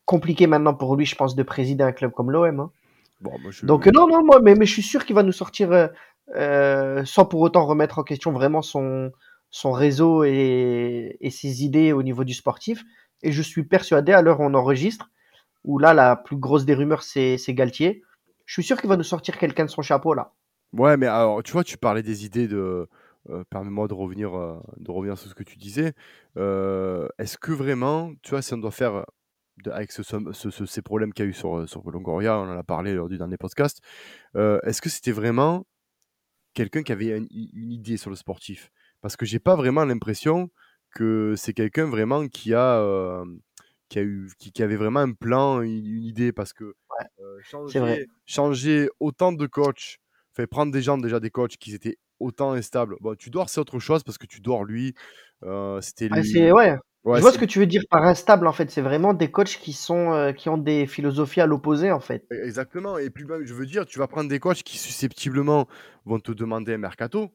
compliqué 0.06 0.48
maintenant 0.48 0.76
pour 0.76 0.96
lui, 0.96 1.06
je 1.06 1.16
pense, 1.16 1.36
de 1.36 1.44
présider 1.44 1.84
un 1.84 1.92
club 1.92 2.12
comme 2.12 2.32
l'OM. 2.32 2.60
Hein. 2.60 2.72
Donc 3.64 3.88
non, 3.88 4.08
non, 4.08 4.24
moi, 4.24 4.40
mais, 4.42 4.56
mais 4.56 4.66
je 4.66 4.72
suis 4.72 4.84
sûr 4.84 5.04
qu'il 5.04 5.16
va 5.16 5.24
nous 5.24 5.32
sortir 5.32 5.72
euh, 5.72 5.88
euh, 6.36 7.04
sans 7.06 7.26
pour 7.26 7.42
autant 7.42 7.66
remettre 7.66 8.00
en 8.00 8.04
question 8.04 8.32
vraiment 8.32 8.62
son, 8.62 9.12
son 9.50 9.72
réseau 9.72 10.24
et, 10.24 11.18
et 11.20 11.30
ses 11.32 11.64
idées 11.64 11.92
au 11.92 12.04
niveau 12.04 12.24
du 12.24 12.34
sportif. 12.34 12.84
Et 13.24 13.32
je 13.32 13.42
suis 13.42 13.64
persuadé, 13.64 14.14
à 14.14 14.22
l'heure 14.22 14.42
où 14.42 14.44
on 14.44 14.54
enregistre, 14.54 15.10
où 15.66 15.80
là, 15.80 15.94
la 15.94 16.16
plus 16.16 16.38
grosse 16.38 16.66
des 16.66 16.76
rumeurs, 16.76 17.04
c'est 17.04 17.38
Galtier. 17.50 18.04
Je 18.46 18.54
suis 18.54 18.64
sûr 18.64 18.80
qu'il 18.80 18.90
va 18.90 18.98
nous 18.98 19.04
sortir 19.04 19.38
quelqu'un 19.38 19.66
de 19.66 19.70
son 19.70 19.82
chapeau, 19.82 20.14
là. 20.14 20.32
Ouais, 20.72 20.96
mais 20.98 21.08
alors, 21.08 21.42
tu 21.44 21.52
vois, 21.52 21.64
tu 21.64 21.78
parlais 21.78 22.04
des 22.04 22.26
idées 22.26 22.48
de. 22.48 22.88
Euh, 23.32 23.44
permets-moi 23.50 23.88
de 23.88 23.96
revenir, 23.96 24.36
euh, 24.36 24.60
de 24.78 24.92
revenir 24.92 25.18
sur 25.18 25.30
ce 25.30 25.34
que 25.34 25.44
tu 25.44 25.58
disais. 25.58 25.94
Euh, 26.38 27.08
est-ce 27.18 27.40
que 27.40 27.52
vraiment, 27.52 28.14
tu 28.22 28.32
vois, 28.32 28.44
si 28.44 28.54
on 28.54 28.60
doit 28.60 28.70
faire 28.70 29.04
avec 29.72 29.92
ce, 29.92 30.04
ces 30.66 30.82
problèmes 30.84 31.12
qu'il 31.12 31.26
y 31.26 31.28
a 31.28 31.32
eu 31.32 31.34
sur, 31.34 31.68
sur 31.68 31.90
Longoria, 31.90 32.38
on 32.38 32.44
en 32.44 32.58
a 32.58 32.64
parlé 32.64 32.94
lors 32.94 33.10
du 33.10 33.18
dernier 33.18 33.38
podcast, 33.38 33.82
est-ce 34.36 34.82
que 34.82 34.90
c'était 34.90 35.14
vraiment 35.14 35.66
quelqu'un 36.54 36.84
qui 36.84 36.92
avait 36.92 37.18
une, 37.18 37.28
une, 37.32 37.72
idée 37.72 37.98
sur 37.98 38.10
le 38.10 38.18
sportif? 38.18 38.70
Parce 39.02 39.16
que 39.16 39.26
j'ai 39.26 39.40
pas 39.40 39.56
vraiment 39.56 39.86
l'impression 39.86 40.52
que 40.94 41.36
c'est 41.38 41.54
quelqu'un 41.54 41.86
vraiment 41.86 42.28
qui 42.28 42.54
a 42.54 43.24
qui, 43.96 44.00
a 44.00 44.04
eu, 44.04 44.30
qui, 44.38 44.62
avait 44.62 44.76
vraiment 44.76 45.00
un 45.00 45.14
plan, 45.14 45.62
une, 45.62 46.04
idée, 46.04 46.34
parce 46.34 46.52
que 46.52 46.76
changer, 47.42 48.06
changer, 48.26 48.90
autant 49.00 49.32
de 49.32 49.48
coachs, 49.48 49.98
fait 50.34 50.48
prendre 50.48 50.74
des 50.74 50.82
gens 50.82 50.98
déjà 50.98 51.22
des 51.22 51.30
coachs 51.30 51.56
qui 51.56 51.74
étaient 51.74 51.98
autant 52.20 52.52
instables. 52.52 52.98
Bon, 53.00 53.16
tu 53.16 53.30
dors, 53.30 53.50
c'est 53.50 53.62
autre 53.62 53.80
chose 53.80 54.04
parce 54.04 54.18
que 54.18 54.26
tu 54.26 54.42
dors 54.42 54.66
lui. 54.66 54.96
c'était 55.80 56.10
ah, 56.12 56.20
lui. 56.20 56.52
ouais. 56.52 56.76
je 57.06 57.22
vois 57.22 57.32
ce 57.32 57.38
que 57.38 57.46
tu 57.46 57.60
veux 57.60 57.68
dire 57.68 57.84
par 57.90 58.04
instable 58.04 58.48
en 58.48 58.52
fait. 58.52 58.70
C'est 58.70 58.82
vraiment 58.82 59.14
des 59.14 59.32
coachs 59.32 59.58
qui 59.62 59.72
sont 59.72 60.34
qui 60.36 60.50
ont 60.50 60.58
des 60.58 60.88
philosophies 60.88 61.42
à 61.42 61.46
l'opposé 61.46 61.92
en 61.92 62.02
fait. 62.02 62.26
E, 62.34 62.46
exactement. 62.46 62.98
Et 62.98 63.10
puis 63.10 63.26
je 63.46 63.54
veux 63.54 63.66
dire, 63.66 63.86
tu 63.86 64.00
vas 64.00 64.08
prendre 64.08 64.30
des 64.30 64.40
coachs 64.40 64.64
qui 64.64 64.78
susceptiblement 64.78 65.68
vont 66.04 66.20
te 66.20 66.34
demander 66.34 66.74
un 66.74 66.80
mercato. 66.80 67.32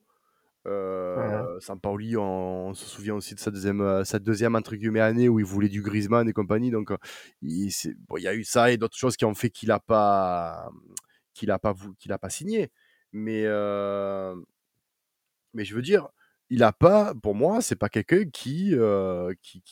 Euh, 0.67 1.59
Sampaoli, 1.61 2.17
on, 2.17 2.75
se 2.75 2.85
souvient 2.85 3.15
aussi 3.15 3.35
de 3.35 3.41
sa 3.41 3.51
deuxième, 3.51 3.81
euh, 3.81 4.05
sa 4.05 4.19
deuxième 4.19 4.55
entre 4.55 4.77
guillemets, 4.77 5.01
année 5.01 5.29
où 5.29 5.39
il 5.39 5.45
voulait 5.45 5.69
du 5.69 5.83
Griezmann 5.83 6.29
et 6.29 6.33
compagnie. 6.33 6.71
Donc, 6.71 6.91
euh, 6.91 6.99
il, 7.43 7.71
y 8.19 8.29
a 8.29 8.35
eu 8.35 8.45
ça 8.45 8.71
et 8.71 8.77
d'autres 8.77 8.97
choses 8.97 9.17
qui 9.17 9.25
ont 9.25 9.35
fait 9.35 9.51
qu'il 9.51 9.69
n'a 9.69 9.81
pas, 9.81 10.71
a 11.49 11.59
pas, 11.59 11.75
qu'il 11.99 12.13
a 12.13 12.19
pas 12.19 12.31
signé. 12.31 12.71
Mais, 13.13 13.45
euh, 13.47 14.35
mais 15.55 15.65
je 15.65 15.75
veux 15.75 15.83
dire, 15.83 16.09
il 16.51 16.63
a 16.63 16.73
pas, 16.73 17.15
pour 17.15 17.35
moi, 17.35 17.63
c'est 17.63 17.77
pas 17.77 17.89
quelqu'un 17.89 18.25
qui, 18.25 18.75
qui, 19.43 19.63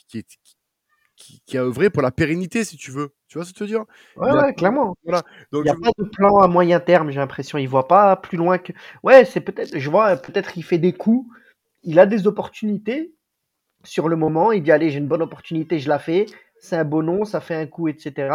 qui, 1.19 1.59
a 1.59 1.63
œuvré 1.63 1.91
pour 1.91 2.03
la 2.03 2.11
pérennité, 2.11 2.65
si 2.65 2.77
tu 2.77 2.91
veux. 2.91 3.13
Tu 3.29 3.39
vois 3.39 3.45
ce 3.45 3.53
que 3.53 3.59
je 3.59 3.65
veux 3.65 3.71
dire? 3.71 3.85
Ouais, 4.17 4.55
clairement. 4.55 4.97
Voilà. 5.05 5.23
Donc, 5.53 5.65
il 5.65 5.71
n'y 5.71 5.71
a 5.71 5.75
pas 5.75 5.91
de 5.99 6.09
plan 6.09 6.39
à 6.39 6.49
moyen 6.49 6.81
terme, 6.81 7.11
j'ai 7.11 7.19
l'impression. 7.19 7.59
Il 7.59 7.69
voit 7.69 7.89
pas 7.89 8.17
plus 8.17 8.39
loin 8.39 8.59
que. 8.59 8.73
Ouais, 9.03 9.25
c'est 9.25 9.41
peut-être. 9.41 9.77
Je 9.77 9.91
vois, 9.91 10.17
peut-être 10.17 10.53
qu'il 10.53 10.65
fait 10.65 10.79
des 10.79 10.93
coups. 10.93 11.29
Il 11.83 11.99
a 11.99 12.07
des 12.07 12.27
opportunités 12.27 13.13
sur 13.85 14.09
le 14.09 14.17
moment. 14.17 14.53
Il 14.53 14.63
dit 14.63 14.73
allez, 14.73 14.91
j'ai 14.91 14.99
une 14.99 15.09
bonne 15.09 15.23
opportunité, 15.23 15.79
je 15.79 15.89
la 15.89 15.99
fais. 15.99 16.27
C'est 16.61 16.77
un 16.77 16.85
bon 16.85 17.03
nom, 17.03 17.25
ça 17.25 17.41
fait 17.41 17.55
un 17.55 17.67
coup, 17.67 17.89
etc. 17.89 18.35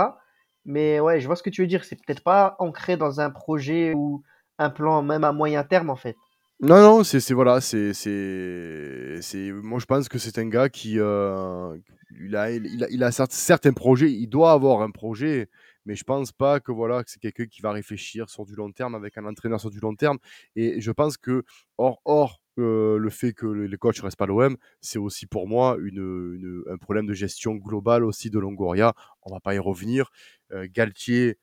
Mais 0.66 1.00
ouais, 1.00 1.20
je 1.20 1.28
vois 1.28 1.36
ce 1.36 1.44
que 1.44 1.50
tu 1.50 1.62
veux 1.62 1.68
dire. 1.68 1.84
C'est 1.84 1.96
peut-être 1.96 2.24
pas 2.24 2.56
ancré 2.60 2.98
dans 2.98 3.20
un 3.20 3.30
projet 3.30 3.94
ou 3.94 4.24
un 4.60 4.70
plan 4.70 5.02
même 5.02 5.24
à 5.24 5.32
moyen 5.32 5.64
terme 5.64 5.90
en 5.90 5.96
fait. 5.96 6.16
Non, 6.60 6.82
non, 6.82 7.04
c'est 7.04 7.34
voilà, 7.34 7.60
c'est 7.60 7.94
c'est 7.94 9.52
moi 9.52 9.80
je 9.80 9.86
pense 9.86 10.08
que 10.08 10.18
c'est 10.18 10.38
un 10.38 10.48
gars 10.48 10.70
qui 10.70 10.98
euh, 10.98 11.76
il 12.22 12.36
a 12.38 12.52
il 12.52 12.84
a, 12.84 12.88
il 12.90 13.04
a 13.04 13.12
certains 13.12 13.74
projets, 13.74 14.10
il 14.12 14.28
doit 14.28 14.54
avoir 14.54 14.82
un 14.82 14.90
projet, 14.92 15.50
mais 15.86 15.96
je 15.96 16.04
pense 16.06 16.32
pas 16.32 16.62
que 16.62 16.72
voilà 16.72 17.04
que 17.04 17.12
c'est 17.12 17.20
quelqu'un 17.20 17.48
qui 17.48 17.62
va 17.62 17.72
réfléchir 17.74 18.30
sur 18.30 18.46
du 18.46 18.56
long 18.56 18.72
terme 18.72 18.96
avec 18.96 19.18
un 19.18 19.26
entraîneur 19.26 19.60
sur 19.60 19.72
du 19.72 19.80
long 19.82 19.96
terme. 19.96 20.20
Et 20.56 20.80
je 20.80 20.92
pense 20.92 21.18
que 21.18 21.44
hors 21.78 22.00
hors 22.06 22.40
euh, 22.60 22.98
le 22.98 23.10
fait 23.10 23.34
que 23.34 23.46
les 23.48 23.78
coachs 23.78 24.00
restent 24.00 24.16
pas 24.18 24.28
l'OM, 24.28 24.56
c'est 24.80 25.00
aussi 25.00 25.26
pour 25.26 25.48
moi 25.48 25.76
une, 25.84 26.64
un 26.70 26.78
problème 26.78 27.08
de 27.08 27.14
gestion 27.14 27.56
globale 27.56 28.06
aussi 28.06 28.30
de 28.30 28.40
Longoria. 28.40 28.94
On 29.24 29.34
va 29.34 29.42
pas 29.42 29.54
y 29.56 29.60
revenir. 29.60 30.12
Euh, 30.54 30.68
Galtier 30.72 31.38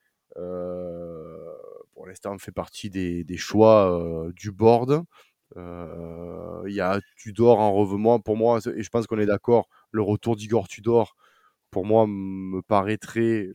pour 2.01 2.07
l'instant, 2.07 2.35
fait 2.39 2.51
partie 2.51 2.89
des, 2.89 3.37
choix 3.37 4.25
du 4.35 4.51
board. 4.51 5.03
Il 5.55 6.73
y 6.73 6.81
a 6.81 6.99
Tudor 7.15 7.59
en 7.59 7.73
revenant 7.73 8.19
pour 8.19 8.37
moi, 8.37 8.57
et 8.75 8.81
je 8.81 8.89
pense 8.89 9.05
qu'on 9.05 9.19
est 9.19 9.27
d'accord, 9.27 9.69
le 9.91 10.01
retour 10.01 10.35
d'Igor 10.35 10.67
Tudor, 10.67 11.15
pour 11.69 11.85
moi, 11.85 12.07
me 12.07 12.63
paraîtrait 12.63 13.49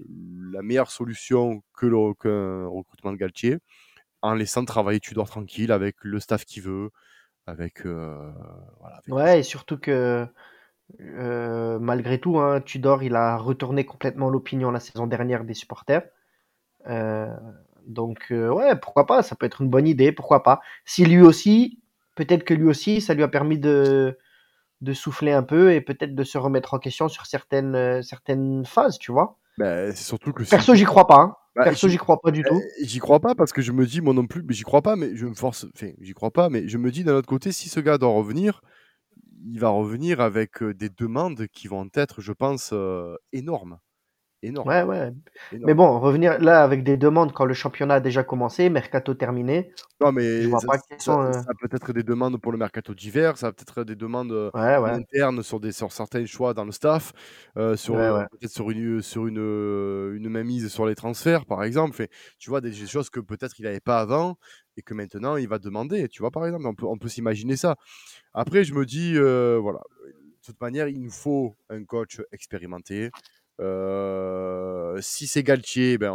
la 0.52 0.62
meilleure 0.62 0.92
solution 0.92 1.64
que 1.76 1.86
le 1.86 2.68
recrutement 2.68 3.10
de 3.10 3.16
Galtier, 3.16 3.58
en 4.22 4.34
laissant 4.34 4.64
travailler 4.64 5.00
Tudor 5.00 5.28
tranquille 5.28 5.72
avec 5.72 5.96
le 6.02 6.20
staff 6.20 6.44
qu'il 6.44 6.62
veut, 6.62 6.90
avec, 7.48 7.84
Ouais, 9.08 9.40
et 9.40 9.42
surtout 9.42 9.76
que 9.76 10.24
malgré 11.00 12.20
tout, 12.20 12.38
hein, 12.38 12.60
Tudor, 12.60 13.02
il 13.02 13.16
a 13.16 13.38
retourné 13.38 13.84
complètement 13.84 14.30
l'opinion 14.30 14.70
la 14.70 14.78
saison 14.78 15.08
dernière 15.08 15.42
des 15.42 15.54
supporters. 15.54 16.08
Donc, 17.86 18.26
ouais, 18.30 18.76
pourquoi 18.76 19.06
pas, 19.06 19.22
ça 19.22 19.36
peut 19.36 19.46
être 19.46 19.62
une 19.62 19.68
bonne 19.68 19.86
idée, 19.88 20.12
pourquoi 20.12 20.42
pas. 20.42 20.60
Si 20.84 21.04
lui 21.04 21.22
aussi, 21.22 21.80
peut-être 22.14 22.44
que 22.44 22.54
lui 22.54 22.66
aussi, 22.66 23.00
ça 23.00 23.14
lui 23.14 23.22
a 23.22 23.28
permis 23.28 23.58
de, 23.58 24.18
de 24.80 24.92
souffler 24.92 25.32
un 25.32 25.42
peu 25.42 25.72
et 25.72 25.80
peut-être 25.80 26.14
de 26.14 26.24
se 26.24 26.38
remettre 26.38 26.74
en 26.74 26.78
question 26.78 27.08
sur 27.08 27.26
certaines, 27.26 28.02
certaines 28.02 28.64
phases, 28.66 28.98
tu 28.98 29.12
vois. 29.12 29.38
Bah, 29.58 29.90
c'est 29.92 30.04
surtout 30.04 30.32
que 30.32 30.42
Perso, 30.42 30.74
j'y 30.74 30.84
crois 30.84 31.06
pas. 31.06 31.20
Hein. 31.20 31.36
Bah, 31.54 31.64
Perso, 31.64 31.88
j'y 31.88 31.96
crois 31.96 32.20
pas 32.20 32.30
du 32.30 32.42
tout. 32.42 32.60
J'y 32.82 32.98
crois 32.98 33.20
pas 33.20 33.34
parce 33.34 33.52
que 33.52 33.62
je 33.62 33.72
me 33.72 33.86
dis, 33.86 34.00
moi 34.00 34.12
non 34.12 34.26
plus, 34.26 34.42
mais 34.42 34.52
j'y 34.52 34.64
crois 34.64 34.82
pas, 34.82 34.96
mais 34.96 35.16
je 35.16 35.26
me 35.26 35.34
force. 35.34 35.66
Enfin, 35.74 35.92
j'y 36.00 36.12
crois 36.12 36.30
pas, 36.30 36.50
mais 36.50 36.68
je 36.68 36.76
me 36.76 36.90
dis 36.90 37.04
d'un 37.04 37.14
autre 37.14 37.28
côté, 37.28 37.52
si 37.52 37.68
ce 37.68 37.80
gars 37.80 37.96
doit 37.96 38.10
revenir, 38.10 38.60
il 39.46 39.60
va 39.60 39.68
revenir 39.68 40.20
avec 40.20 40.62
des 40.62 40.90
demandes 40.90 41.46
qui 41.46 41.68
vont 41.68 41.88
être, 41.94 42.20
je 42.20 42.32
pense, 42.32 42.74
énormes. 43.32 43.78
Énormes. 44.46 44.68
Ouais, 44.68 44.82
ouais. 44.82 45.12
Mais 45.52 45.74
bon, 45.74 45.98
revenir 45.98 46.38
là 46.40 46.62
avec 46.62 46.84
des 46.84 46.96
demandes 46.96 47.32
quand 47.32 47.44
le 47.44 47.54
championnat 47.54 47.94
a 47.94 48.00
déjà 48.00 48.22
commencé, 48.22 48.70
mercato 48.70 49.14
terminé. 49.14 49.72
Non, 50.00 50.12
mais 50.12 50.48
ça, 50.50 50.58
peut 51.60 51.68
être 51.72 51.92
des 51.92 52.02
demandes 52.02 52.40
pour 52.40 52.52
le 52.52 52.58
mercato 52.58 52.94
d'hiver, 52.94 53.38
ça 53.38 53.52
peut 53.52 53.64
être 53.66 53.84
des 53.84 53.96
demandes 53.96 54.50
internes 54.54 55.42
sur, 55.42 55.58
des, 55.58 55.72
sur 55.72 55.90
certains 55.90 56.24
choix 56.26 56.54
dans 56.54 56.64
le 56.64 56.72
staff, 56.72 57.12
sur 57.74 57.94
peut-être 57.94 58.52
sur 58.52 58.70
une 58.70 59.02
sur 59.02 59.26
une, 59.26 59.38
une 59.38 60.28
mainmise 60.28 60.68
sur 60.68 60.86
les 60.86 60.94
transferts, 60.94 61.44
par 61.44 61.64
exemple. 61.64 62.06
tu 62.38 62.50
vois 62.50 62.60
des, 62.60 62.72
choses 62.72 63.10
que 63.10 63.20
peut-être 63.20 63.58
il 63.58 63.64
n'avait 63.64 63.80
pas 63.80 63.98
avant 63.98 64.36
et 64.76 64.82
que 64.82 64.94
maintenant 64.94 65.36
il 65.36 65.48
va 65.48 65.58
demander. 65.58 66.08
Tu 66.08 66.22
vois, 66.22 66.30
par 66.30 66.46
exemple, 66.46 66.66
on 66.66 66.74
peut, 66.74 66.86
on 66.86 66.98
peut 66.98 67.08
s'imaginer 67.08 67.56
ça. 67.56 67.76
Après, 68.34 68.64
je 68.64 68.74
me 68.74 68.84
dis, 68.84 69.14
voilà, 69.14 69.80
de 70.46 70.52
toute 70.52 70.60
manière, 70.60 70.86
il 70.86 71.00
nous 71.00 71.10
faut 71.10 71.56
un 71.70 71.84
coach 71.84 72.20
expérimenté. 72.30 73.10
Si 73.58 75.26
c'est 75.26 75.42
Galtier, 75.42 75.98
ben, 75.98 76.12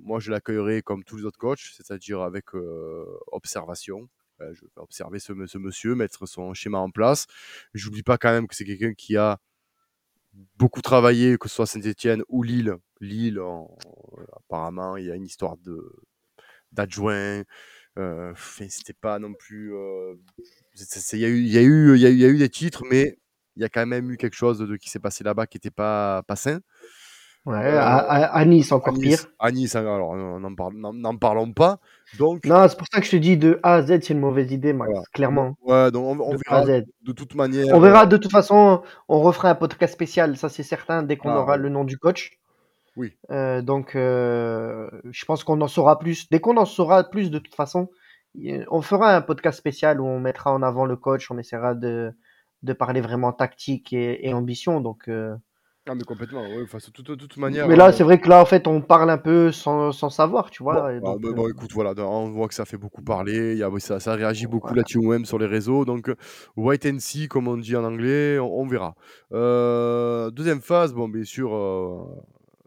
moi 0.00 0.20
je 0.20 0.30
l'accueillerai 0.30 0.82
comme 0.82 1.04
tous 1.04 1.16
les 1.16 1.24
autres 1.24 1.38
coachs, 1.38 1.70
c'est-à-dire 1.76 2.20
avec 2.20 2.46
observation. 3.32 4.08
je 4.40 4.62
vais 4.62 4.70
observer 4.76 5.18
ce, 5.18 5.32
monsieur, 5.32 5.94
mettre 5.94 6.26
son 6.26 6.54
schéma 6.54 6.78
en 6.78 6.90
place. 6.90 7.26
J'oublie 7.74 8.02
pas 8.02 8.18
quand 8.18 8.32
même 8.32 8.46
que 8.48 8.54
c'est 8.54 8.64
quelqu'un 8.64 8.94
qui 8.94 9.16
a 9.16 9.38
beaucoup 10.56 10.80
travaillé, 10.82 11.38
que 11.38 11.48
ce 11.48 11.56
soit 11.56 11.66
Saint-Etienne 11.66 12.22
ou 12.28 12.42
Lille. 12.42 12.76
Lille, 13.00 13.40
apparemment, 14.36 14.96
il 14.96 15.06
y 15.06 15.10
a 15.10 15.16
une 15.16 15.24
histoire 15.26 15.56
de 15.58 15.92
d'adjoint. 16.72 17.42
C'était 18.68 18.92
pas 18.94 19.18
non 19.18 19.34
plus. 19.34 19.74
Il 20.74 21.48
y 21.48 21.58
a 21.58 21.62
eu 21.62 22.38
des 22.38 22.48
titres, 22.48 22.84
mais 22.88 23.19
il 23.56 23.62
y 23.62 23.64
a 23.64 23.68
quand 23.68 23.86
même 23.86 24.10
eu 24.10 24.16
quelque 24.16 24.36
chose 24.36 24.58
de, 24.58 24.76
qui 24.76 24.90
s'est 24.90 24.98
passé 24.98 25.24
là-bas 25.24 25.46
qui 25.46 25.56
n'était 25.56 25.70
pas, 25.70 26.22
pas 26.22 26.36
sain. 26.36 26.60
Ouais, 27.46 27.56
à, 27.56 28.44
Nice, 28.44 28.70
encore 28.70 28.92
pire. 28.98 29.18
À 29.38 29.50
Nice, 29.50 29.74
alors 29.74 30.14
n'en 30.14 30.54
parle, 30.54 30.74
parlons 31.18 31.52
pas. 31.52 31.78
Donc, 32.18 32.44
non, 32.44 32.68
c'est 32.68 32.76
pour 32.76 32.86
ça 32.92 33.00
que 33.00 33.06
je 33.06 33.12
te 33.12 33.16
dis 33.16 33.38
de 33.38 33.58
A 33.62 33.76
à 33.76 33.82
Z, 33.82 34.00
c'est 34.02 34.10
une 34.10 34.20
mauvaise 34.20 34.52
idée, 34.52 34.74
Max, 34.74 34.92
clairement. 35.14 35.56
Ouais, 35.62 35.90
donc 35.90 36.20
on, 36.20 36.36
verra 36.36 36.66
de 36.66 37.12
toute 37.12 37.34
manière. 37.34 37.74
On 37.74 37.80
verra 37.80 38.04
de 38.04 38.18
toute 38.18 38.30
façon, 38.30 38.82
on 39.08 39.20
refera 39.20 39.50
un 39.50 39.54
podcast 39.54 39.94
spécial, 39.94 40.36
ça 40.36 40.50
c'est 40.50 40.62
certain, 40.62 41.02
dès 41.02 41.16
qu'on 41.16 41.30
ah, 41.30 41.40
aura 41.40 41.56
le 41.56 41.70
nom 41.70 41.84
du 41.84 41.96
coach. 41.96 42.38
Oui. 42.96 43.16
Euh, 43.30 43.62
donc, 43.62 43.96
euh, 43.96 44.90
je 45.10 45.24
pense 45.24 45.42
qu'on 45.42 45.62
en 45.62 45.68
saura 45.68 45.98
plus. 45.98 46.28
Dès 46.28 46.40
qu'on 46.40 46.58
en 46.58 46.66
saura 46.66 47.04
plus, 47.04 47.30
de 47.30 47.38
toute 47.38 47.54
façon, 47.54 47.88
on 48.70 48.82
fera 48.82 49.16
un 49.16 49.22
podcast 49.22 49.58
spécial 49.58 50.00
où 50.02 50.06
on 50.06 50.20
mettra 50.20 50.52
en 50.52 50.62
avant 50.62 50.84
le 50.84 50.96
coach, 50.96 51.30
on 51.30 51.38
essaiera 51.38 51.74
de, 51.74 52.12
de 52.62 52.72
parler 52.72 53.00
vraiment 53.00 53.32
tactique 53.32 53.92
et, 53.92 54.32
ambition. 54.34 54.80
Donc, 54.80 55.08
euh, 55.08 55.34
ah, 55.88 55.94
mais 55.94 56.04
complètement. 56.04 56.44
Enfin, 56.62 56.78
de 56.78 56.92
toute, 56.92 57.16
toute, 57.16 57.36
manière. 57.38 57.66
Mais 57.66 57.76
là, 57.76 57.88
euh, 57.88 57.92
c'est 57.92 58.04
vrai 58.04 58.20
que 58.20 58.28
là, 58.28 58.40
en 58.40 58.44
fait, 58.44 58.66
on 58.66 58.82
parle 58.82 59.10
un 59.10 59.18
peu 59.18 59.50
sans, 59.50 59.92
sans 59.92 60.10
savoir, 60.10 60.50
tu 60.50 60.62
vois. 60.62 60.92
Bon, 61.00 61.18
bah, 61.18 61.32
bon, 61.32 61.46
euh, 61.46 61.50
écoute, 61.50 61.72
voilà, 61.72 61.94
on 62.06 62.30
voit 62.30 62.48
que 62.48 62.54
ça 62.54 62.64
fait 62.64 62.76
beaucoup 62.76 63.02
parler. 63.02 63.56
Y 63.56 63.62
a, 63.62 63.70
ça, 63.78 63.98
ça 63.98 64.14
réagit 64.14 64.46
beaucoup 64.46 64.74
là-dessus 64.74 65.00
même 65.00 65.24
sur 65.24 65.38
les 65.38 65.46
réseaux. 65.46 65.84
Donc, 65.84 66.12
wait 66.56 66.86
and 66.86 66.98
see, 66.98 67.28
comme 67.28 67.48
on 67.48 67.56
dit 67.56 67.76
en 67.76 67.84
anglais, 67.84 68.38
on, 68.38 68.66
verra. 68.66 68.94
deuxième 70.30 70.60
phase, 70.60 70.92
bon, 70.92 71.08
bien 71.08 71.24
sûr, 71.24 71.50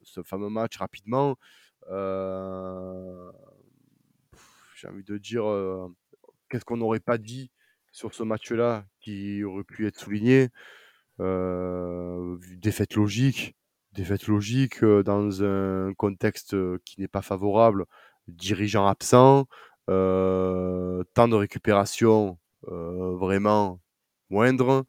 ce 0.02 0.24
fameux 0.24 0.50
match 0.50 0.78
rapidement. 0.78 1.38
J'ai 1.88 1.96
envie 4.90 5.04
de 5.04 5.18
dire, 5.18 5.44
qu'est-ce 6.50 6.66
qu'on 6.66 6.78
n'aurait 6.78 7.00
pas 7.00 7.20
dit 7.20 7.52
sur 7.92 8.14
ce 8.14 8.24
match-là 8.24 8.86
qui 9.04 9.44
aurait 9.44 9.64
pu 9.64 9.86
être 9.88 10.00
souligné. 10.00 10.50
Euh, 11.20 12.38
défaite 12.58 12.96
logique, 12.96 13.56
défaite 13.92 14.28
logique 14.28 14.84
dans 14.84 15.44
un 15.44 15.94
contexte 15.94 16.56
qui 16.86 17.00
n'est 17.00 17.08
pas 17.08 17.22
favorable, 17.22 17.86
dirigeant 18.28 18.88
absent, 18.88 19.46
temps 19.88 21.28
de 21.28 21.36
récupération 21.36 22.40
vraiment 22.64 23.80
moindre. 24.30 24.86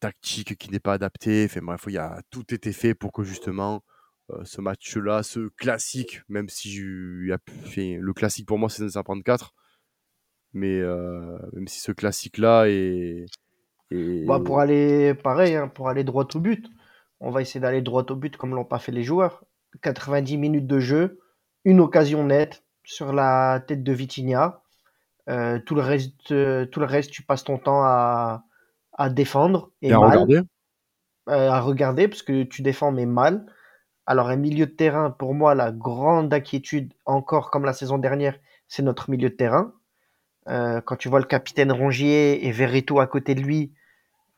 tactique 0.00 0.56
qui 0.56 0.70
n'est 0.70 0.80
pas 0.80 0.94
adaptée. 0.94 1.44
Enfin 1.44 1.60
bref, 1.62 1.84
il 1.86 1.92
y 1.92 1.98
a, 1.98 2.20
tout 2.30 2.52
était 2.52 2.72
fait 2.72 2.94
pour 2.94 3.12
que 3.12 3.22
justement 3.22 3.84
ce 4.42 4.60
match-là, 4.60 5.22
ce 5.22 5.48
classique, 5.50 6.22
même 6.28 6.48
si 6.48 6.80
y 7.26 7.32
a, 7.32 7.38
le 7.76 8.12
classique 8.12 8.46
pour 8.46 8.58
moi 8.58 8.70
c'est 8.70 8.82
1934, 8.82 9.54
mais 10.54 10.80
même 11.52 11.68
si 11.68 11.80
ce 11.80 11.92
classique-là 11.92 12.66
est, 12.68 13.26
bah, 14.26 14.40
pour 14.44 14.60
aller, 14.60 15.14
pareil, 15.14 15.54
hein, 15.54 15.68
pour 15.68 15.88
aller 15.88 16.04
droit 16.04 16.26
au 16.34 16.40
but, 16.40 16.66
on 17.20 17.30
va 17.30 17.42
essayer 17.42 17.60
d'aller 17.60 17.82
droit 17.82 18.04
au 18.10 18.16
but 18.16 18.36
comme 18.36 18.54
l'ont 18.54 18.64
pas 18.64 18.78
fait 18.78 18.92
les 18.92 19.02
joueurs. 19.02 19.44
90 19.82 20.36
minutes 20.38 20.66
de 20.66 20.78
jeu, 20.78 21.20
une 21.64 21.80
occasion 21.80 22.24
nette 22.24 22.64
sur 22.84 23.12
la 23.12 23.62
tête 23.66 23.82
de 23.82 23.92
Vitinha. 23.92 24.62
Euh, 25.28 25.58
tout, 25.58 25.74
le 25.74 25.80
reste, 25.80 26.32
euh, 26.32 26.66
tout 26.66 26.80
le 26.80 26.86
reste, 26.86 27.10
tu 27.10 27.22
passes 27.22 27.44
ton 27.44 27.58
temps 27.58 27.82
à, 27.82 28.44
à 28.92 29.08
défendre 29.08 29.70
et, 29.80 29.92
à 29.92 29.98
regarder. 29.98 30.42
Euh, 31.30 31.50
à 31.50 31.60
regarder 31.60 32.08
parce 32.08 32.22
que 32.22 32.42
tu 32.42 32.62
défends 32.62 32.92
mais 32.92 33.06
mal. 33.06 33.46
Alors 34.06 34.28
un 34.28 34.36
milieu 34.36 34.66
de 34.66 34.70
terrain, 34.70 35.10
pour 35.10 35.32
moi, 35.32 35.54
la 35.54 35.72
grande 35.72 36.32
inquiétude, 36.32 36.92
encore 37.06 37.50
comme 37.50 37.64
la 37.64 37.72
saison 37.72 37.96
dernière, 37.96 38.38
c'est 38.68 38.82
notre 38.82 39.08
milieu 39.08 39.30
de 39.30 39.34
terrain. 39.34 39.72
Euh, 40.48 40.80
quand 40.82 40.96
tu 40.96 41.08
vois 41.08 41.20
le 41.20 41.26
capitaine 41.26 41.72
Rongier 41.72 42.46
et 42.46 42.50
Verreto 42.52 43.00
à 43.00 43.06
côté 43.06 43.34
de 43.34 43.40
lui, 43.40 43.72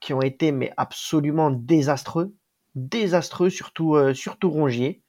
qui 0.00 0.12
ont 0.14 0.22
été 0.22 0.52
mais 0.52 0.72
absolument 0.76 1.50
désastreux, 1.50 2.34
désastreux 2.74 3.50
surtout 3.50 3.96
euh, 3.96 4.14
surtout 4.14 4.50
Rongier, 4.50 5.02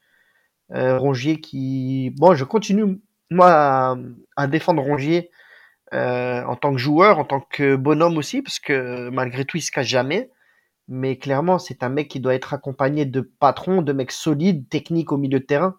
euh, 0.74 0.98
Rongier 0.98 1.40
qui, 1.40 2.12
bon, 2.18 2.34
je 2.36 2.44
continue 2.44 3.00
moi 3.30 3.98
à, 4.36 4.48
défendre 4.48 4.82
Rongier 4.84 5.30
en 5.92 6.56
tant 6.56 6.72
que 6.74 6.78
joueur, 6.78 7.20
en 7.20 7.26
tant 7.26 7.42
que 7.42 7.76
bonhomme 7.76 8.18
aussi, 8.18 8.42
parce 8.42 8.60
que 8.60 9.10
malgré 9.10 9.46
tout 9.46 9.58
il 9.58 9.62
se 9.62 9.72
cache 9.72 9.88
jamais. 9.88 10.32
Mais 10.90 11.18
clairement, 11.18 11.60
c'est 11.60 11.84
un 11.84 11.90
mec 11.90 12.08
qui 12.08 12.20
doit 12.20 12.34
être 12.34 12.54
accompagné 12.54 13.06
de 13.06 13.22
patrons, 13.22 13.82
de 13.82 13.94
mecs 13.94 14.12
solides, 14.12 14.70
techniques 14.70 15.12
au 15.12 15.18
milieu 15.18 15.40
de 15.40 15.46
terrain. 15.46 15.78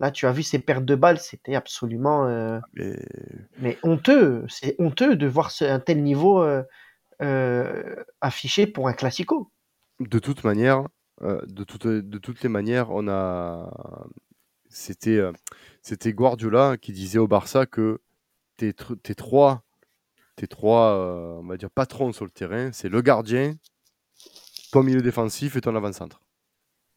Là, 0.00 0.10
tu 0.10 0.26
as 0.26 0.32
vu 0.32 0.42
ces 0.42 0.58
pertes 0.58 0.84
de 0.84 0.94
balles, 0.94 1.18
c'était 1.18 1.54
absolument 1.54 2.26
euh, 2.26 2.58
mais... 3.58 3.78
honteux. 3.82 4.44
C'est 4.48 4.74
honteux 4.78 5.16
de 5.16 5.26
voir 5.26 5.52
un 5.60 5.78
tel 5.78 6.02
niveau 6.02 6.42
euh, 6.42 6.62
euh, 7.20 7.94
affiché 8.20 8.66
pour 8.66 8.88
un 8.88 8.94
classico. 8.94 9.50
De 10.00 10.18
toute 10.18 10.42
manière, 10.42 10.88
de, 11.20 12.00
de 12.00 12.18
toutes 12.18 12.42
les 12.42 12.48
manières, 12.48 12.90
on 12.90 13.06
a 13.06 13.70
c'était 14.68 15.20
c'était 15.82 16.12
Guardiola 16.12 16.76
qui 16.78 16.92
disait 16.92 17.18
au 17.18 17.28
Barça 17.28 17.66
que 17.66 18.00
tes, 18.56 18.72
tes 18.72 19.14
trois 19.14 19.62
tes 20.34 20.48
trois 20.48 21.38
on 21.40 21.46
va 21.46 21.56
dire 21.56 21.70
patrons 21.70 22.12
sur 22.12 22.24
le 22.24 22.30
terrain, 22.32 22.72
c'est 22.72 22.88
le 22.88 23.02
gardien, 23.02 23.54
ton 24.72 24.82
milieu 24.82 25.02
défensif 25.02 25.54
et 25.54 25.60
ton 25.60 25.76
avant-centre. 25.76 26.20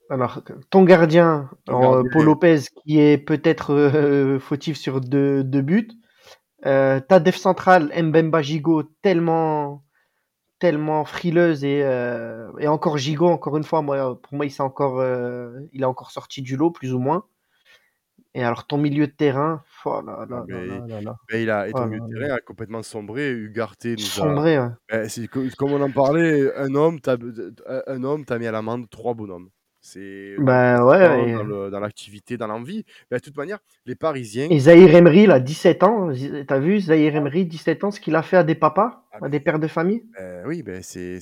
Alors, 0.10 0.42
ton 0.70 0.84
gardien, 0.84 1.50
Paul 1.66 2.26
Lopez, 2.26 2.62
qui 2.84 3.00
est 3.00 3.18
peut-être 3.18 3.74
euh, 3.74 4.40
fautif 4.40 4.78
sur 4.78 5.02
deux, 5.02 5.44
buts. 5.44 5.90
Euh, 6.66 7.00
ta 7.00 7.20
def 7.20 7.36
centrale, 7.36 7.92
Mbemba 7.96 8.42
Gigot, 8.42 8.84
tellement, 9.02 9.84
tellement 10.60 11.06
frileuse 11.06 11.64
et, 11.64 11.82
euh, 11.84 12.52
et 12.60 12.68
encore 12.68 12.98
Gigot, 12.98 13.28
encore 13.28 13.58
une 13.58 13.64
fois, 13.64 13.82
moi, 13.82 14.20
pour 14.22 14.34
moi, 14.36 14.46
il, 14.46 14.52
est 14.52 14.62
encore, 14.62 15.04
il 15.74 15.82
est 15.82 15.86
encore 15.86 16.12
sorti 16.12 16.42
du 16.42 16.56
lot, 16.56 16.72
plus 16.72 16.94
ou 16.94 17.00
moins. 17.00 17.26
Et 18.38 18.44
alors, 18.44 18.68
ton 18.68 18.78
milieu 18.78 19.08
de 19.08 19.14
terrain, 19.14 19.64
oh 19.86 20.02
là 20.06 20.26
là 20.30 20.44
là 20.44 20.44
mais 20.46 20.68
là 20.68 20.86
là 20.88 21.02
là. 21.02 21.16
mais 21.32 21.44
il 21.44 21.50
a 21.50 21.68
et 21.70 21.72
Oh 21.74 21.78
ton 21.78 21.86
là 21.86 21.88
milieu 21.88 22.06
de 22.06 22.16
là. 22.16 22.26
terrain 22.28 22.36
a 22.36 22.42
complètement 22.42 22.84
sombré. 22.84 23.32
Ugarte 23.32 23.86
nous 23.86 24.22
a 24.22 24.44
ouais. 24.44 25.28
co 25.32 25.40
comme 25.58 25.72
on 25.72 25.82
en 25.82 25.90
parlait, 25.90 26.54
un 26.58 26.76
homme 26.76 27.00
t'a 27.00 27.16
b 27.16 27.32
d 27.32 27.52
un 27.88 28.04
homme 28.04 28.26
t'a 28.26 28.38
mis 28.38 28.46
à 28.46 28.52
l'amende 28.52 28.90
3 28.90 29.14
bonhommes. 29.14 29.50
C'est 29.88 30.42
ouais, 31.04 31.30
et 31.30 31.46
dans 31.46 31.70
dans 31.70 31.80
l'activité, 31.80 32.38
dans 32.38 32.48
l'envie. 32.48 32.86
Bah, 33.12 33.20
de 33.20 33.24
toute 33.24 33.38
manière, 33.38 33.60
les 33.86 33.96
Parisiens 33.96 34.50
et 34.50 34.60
Zahir 34.60 34.94
Emery, 34.94 35.26
a 35.32 35.40
17 35.40 35.82
ans. 35.84 36.12
Tu 36.14 36.60
vu 36.60 36.80
Zahir 36.80 37.16
Ah. 37.16 37.16
Emery, 37.16 37.46
17 37.46 37.84
ans, 37.84 37.90
ce 37.92 38.00
qu'il 38.00 38.16
a 38.16 38.22
fait 38.22 38.38
à 38.38 38.44
des 38.44 38.54
papas, 38.56 39.04
Ah 39.12 39.20
à 39.22 39.30
mais 39.30 39.30
des 39.30 39.40
pères 39.40 39.60
de 39.60 39.68
famille? 39.68 40.04
Beh, 40.18 40.44
oui, 40.48 40.64
beh, 40.64 40.82
c'est 40.84 41.20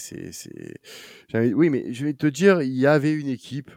oui, 1.56 1.70
mais 1.70 1.94
je 1.94 2.06
vais 2.06 2.14
te 2.14 2.28
dire, 2.28 2.62
il 2.62 2.74
y 2.74 2.88
avait 2.88 3.14
une 3.14 3.28
équipe 3.30 3.72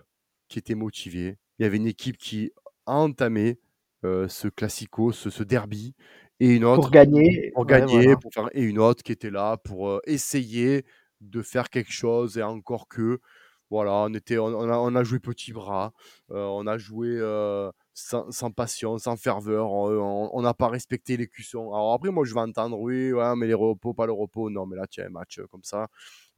qui 0.49 0.59
était 0.59 0.75
motivée. 0.75 1.38
Il 1.59 1.64
y 1.64 1.66
avait 1.66 1.76
une 1.78 1.87
équipe 1.87 2.19
qui 2.19 2.52
a 2.87 2.95
entamé, 2.97 3.61
heu, 4.05 4.28
ce 4.28 4.49
classico, 4.49 5.12
ce 5.12 5.31
ce 5.31 5.43
derby 5.43 5.95
et 6.40 6.55
une 6.55 6.64
Pour 6.73 6.90
autre 6.90 6.90
gagner, 6.90 7.52
pour 7.52 7.66
ouais, 7.66 7.87
gagner, 7.87 7.87
voilà. 7.87 8.19
pour 8.19 8.33
faire 8.35 8.49
et 8.55 8.62
une 8.62 8.78
autre 8.78 9.02
qui 9.02 9.12
était 9.12 9.31
là 9.31 9.57
pour, 9.59 9.88
heu, 9.90 10.00
essayer 10.07 10.85
de 11.23 11.43
faire 11.43 11.71
quelque 11.71 11.93
chose 11.93 12.38
et 12.38 12.43
encore 12.45 12.88
que, 12.88 13.21
voilà, 13.70 13.92
on 13.92 14.14
était 14.14 14.38
on 14.38 14.94
a 14.96 15.04
joué 15.04 15.18
petits 15.20 15.52
bras, 15.52 15.92
heu, 16.30 16.37
on 16.37 16.66
a 16.66 16.78
joué, 16.78 17.08
heu, 17.18 17.70
sans 17.94 18.30
sans 18.30 18.50
passion, 18.52 18.99
sans 18.99 19.16
ferveur, 19.16 19.70
on 19.73 20.30
on 20.32 20.42
n'a 20.42 20.54
pas 20.54 20.68
respecté 20.68 21.16
les 21.16 21.26
cuissons. 21.28 21.73
Alors 21.73 21.92
après, 21.94 22.11
moi, 22.11 22.25
je 22.25 22.35
vais 22.35 22.40
entendre: 22.40 22.78
«Oui, 22.78 23.12
mais 23.37 23.46
les 23.46 23.54
repos, 23.54 23.94
pas 23.94 24.06
le 24.06 24.12
repos». 24.12 24.50
Non, 24.50 24.66
mais 24.66 24.76
là, 24.76 24.87
un 24.99 25.08
match, 25.11 25.40
comme 25.50 25.64
ça, 25.64 25.88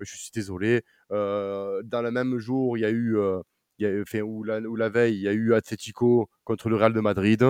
je 0.00 0.16
suis 0.16 0.30
désolé. 0.35 0.82
Dans 1.11 2.02
le 2.02 2.11
même 2.11 2.38
jour, 2.38 2.76
il 2.78 2.80
y 2.82 2.85
a 2.85 2.90
eu, 2.90 3.16
y 3.78 3.87
a 3.87 3.90
enfin, 4.02 4.20
ou 4.23 4.42
la 4.44 4.58
ou 4.61 4.76
la 4.76 4.88
veille, 4.88 5.16
il 5.16 5.23
y 5.23 5.28
a 5.28 5.32
eu 5.32 5.54
Atlético 5.54 6.28
contre 6.44 6.68
le 6.68 6.76
Real 6.76 6.92
de 6.92 7.00
Madrid. 7.00 7.44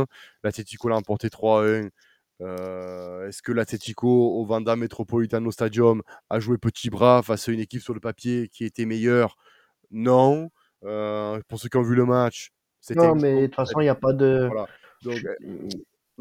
L'Atlético 0.45 0.89
l'a 0.89 0.97
emporté 0.97 1.31
3-1. 1.31 1.89
Heu, 2.41 3.27
est-ce 3.29 3.43
que 3.43 3.53
l'Atlético, 3.53 4.09
au 4.09 4.47
Wanda 4.47 4.77
Metropolitano 4.77 5.51
Stadium, 5.51 6.03
a 6.31 6.39
joué 6.41 6.57
petits 6.59 6.91
bras 6.91 7.23
face 7.23 7.49
à 7.49 7.53
une 7.53 7.61
équipe 7.61 7.83
sur 7.83 7.95
le 7.95 8.01
papier 8.01 8.49
qui 8.49 8.65
était 8.65 8.85
meilleure? 8.87 9.37
Non. 9.91 10.51
Heu, 10.85 11.43
pour 11.49 11.59
ceux 11.59 11.69
qui 11.69 11.77
ont 11.77 11.83
vu 11.83 11.95
le 11.95 12.05
match, 12.05 12.51
c'était 12.81 13.11
Non, 13.11 13.15
mais 13.15 13.43
de 13.43 13.47
toute 13.47 13.55
façon, 13.57 13.81
il 13.81 13.87
y 13.87 13.89
a 13.89 13.95
pas 13.95 14.13
de 14.15 14.51
Voilà. 14.51 14.69
Donc, 15.03 15.23
je 15.23 15.29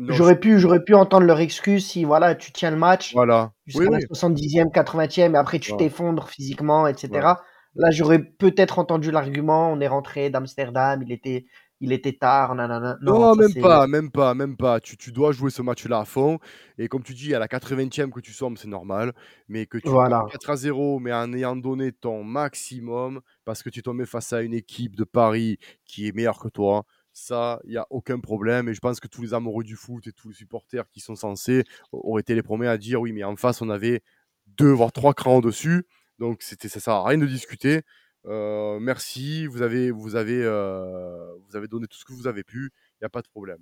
j'aurais 0.07 0.39
pu 0.39 0.59
j'aurais 0.59 0.83
pu 0.83 0.95
entendre 0.95 1.25
leur 1.27 1.39
excuse 1.39 1.85
si, 1.87 2.05
voilà, 2.05 2.35
tu 2.35 2.51
tiens 2.53 2.71
le 2.71 2.77
match 2.77 3.19
Voilà. 3.19 3.53
Oui, 3.73 3.85
jusqu'à 3.85 3.89
la 3.91 3.99
oui. 3.99 4.07
70e, 4.07 4.71
80e 4.71 5.35
et 5.35 5.37
après 5.39 5.59
tu 5.59 5.75
Voilà. 5.75 5.77
t'effondres 5.77 6.29
physiquement 6.29 6.87
et 6.87 6.95
Voilà. 7.07 7.27
cetera. 7.27 7.43
Là, 7.75 7.91
j'aurais 7.91 8.19
peut-être 8.23 8.79
entendu 8.79 9.11
l'argument: 9.11 9.71
«On 9.71 9.79
est 9.81 9.87
rentré 9.87 10.29
d'Amsterdam, 10.31 11.01
il 11.03 11.11
était 11.13 11.45
il 11.79 11.91
était 11.91 12.13
tard, 12.13 12.55
nanana». 12.55 12.97
Non, 13.01 13.19
Non, 13.19 13.35
même 13.35 13.53
pas, 13.55 13.87
même 13.87 14.11
pas, 14.11 14.33
même 14.33 14.57
pas. 14.57 14.79
Tu 14.79 14.97
tu 14.97 15.11
dois 15.11 15.31
jouer 15.31 15.51
ce 15.51 15.61
match-là 15.61 15.99
à 15.99 16.05
fond 16.05 16.39
et 16.77 16.87
comme 16.87 17.03
tu 17.03 17.13
dis, 17.13 17.33
à 17.35 17.39
la 17.39 17.47
80e 17.47 18.11
que 18.11 18.19
tu 18.19 18.33
sombres, 18.33 18.57
c'est 18.57 18.67
normal, 18.67 19.13
mais 19.47 19.65
que 19.65 19.77
tu 19.77 19.89
voilà. 19.89 20.25
4-0, 20.27 20.99
mais 20.99 21.13
en 21.13 21.31
ayant 21.33 21.55
donné 21.55 21.91
ton 21.91 22.23
maximum, 22.23 23.21
parce 23.45 23.63
que 23.63 23.69
tu 23.69 23.81
tombé 23.83 24.05
face 24.05 24.33
à 24.33 24.41
une 24.41 24.53
équipe 24.53 24.95
de 24.95 25.03
Paris 25.03 25.57
qui 25.85 26.07
est 26.07 26.11
meilleure 26.15 26.39
que 26.39 26.49
toi, 26.49 26.85
ça, 27.13 27.59
il 27.65 27.73
y 27.73 27.77
a 27.77 27.85
aucun 27.89 28.19
problème 28.19 28.69
et 28.69 28.73
je 28.73 28.79
pense 28.79 28.99
que 28.99 29.07
tous 29.07 29.21
les 29.23 29.33
amoureux 29.33 29.63
du 29.63 29.75
foot 29.75 30.05
et 30.07 30.11
tous 30.13 30.29
les 30.29 30.35
supporters 30.35 30.87
qui 30.89 30.99
sont 30.99 31.15
censés 31.15 31.63
au 31.91 32.11
auraient 32.11 32.21
été 32.21 32.35
les 32.35 32.43
premiers 32.43 32.67
à 32.67 32.77
dire: 32.77 33.01
«Oui, 33.01 33.11
mais 33.13 33.23
en 33.23 33.35
face, 33.35 33.61
on 33.61 33.69
avait 33.69 34.01
2 34.47 34.71
voire 34.71 34.91
3 34.91 35.13
crans 35.13 35.37
au-dessus, 35.37 35.85
donc 36.19 36.41
c'était 36.41 36.69
ça 36.69 36.79
sert 36.79 36.93
à 36.93 37.03
rien 37.07 37.17
de 37.17 37.25
discuter. 37.25 37.81
Heu, 38.27 38.79
merci, 38.81 39.47
vous 39.47 39.61
avez 39.61 39.91
vous 39.91 40.15
avez, 40.15 40.43
heu, 40.43 41.41
vous 41.49 41.55
avez 41.55 41.67
donné 41.67 41.87
tout 41.87 41.97
ce 41.97 42.05
que 42.05 42.13
vous 42.13 42.27
avez 42.27 42.43
pu, 42.43 42.71
il 43.01 43.03
y 43.03 43.05
a 43.05 43.09
pas 43.09 43.21
de 43.21 43.27
problème». 43.27 43.59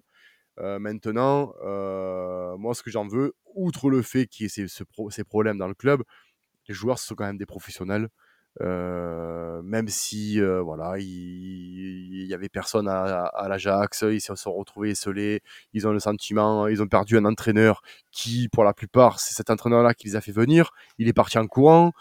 Heu, 0.59 0.79
maintenant, 0.79 1.53
moi, 2.59 2.75
ce 2.75 2.83
que 2.83 2.91
j'en 2.91 3.07
veux, 3.07 3.33
outre 3.55 3.89
le 3.91 4.01
fait 4.03 4.27
qu'il 4.27 4.45
y 4.45 4.47
ait 4.47 4.49
ces 4.49 4.67
ce 4.69 4.83
pro 4.85 5.09
ces 5.11 5.23
problèmes 5.25 5.57
dans 5.59 5.67
le 5.69 5.75
club, 5.75 6.03
les 6.69 6.75
joueurs, 6.75 6.99
ce 6.99 7.07
sont 7.07 7.15
quand 7.15 7.25
même 7.25 7.37
des 7.39 7.45
professionnels. 7.47 8.09
Même 8.61 9.87
si, 9.89 10.39
voilà, 10.41 10.95
il 10.99 12.25
y 12.27 12.33
avait 12.35 12.49
personne 12.49 12.87
à 12.89 13.47
l'Ajax, 13.49 14.03
ils 14.11 14.21
se 14.21 14.35
sont 14.35 14.53
retrouvés 14.53 14.91
esseulés. 14.91 15.41
Ils 15.73 15.87
ont 15.87 15.93
le 15.93 15.99
sentiment 15.99 16.67
ils 16.67 16.81
ont 16.83 16.87
perdu 16.87 17.17
un 17.17 17.25
entraîneur 17.25 17.81
qui, 18.11 18.49
pour 18.49 18.63
la 18.65 18.73
plupart, 18.73 19.19
c'est 19.19 19.33
cet 19.35 19.49
entraîneur-là 19.51 19.93
qui 19.95 20.07
les 20.07 20.15
a 20.17 20.21
fait 20.21 20.31
venir. 20.33 20.71
Il 20.99 21.07
est 21.09 21.13
parti 21.13 21.37
en 21.39 21.47
courant. 21.47 21.93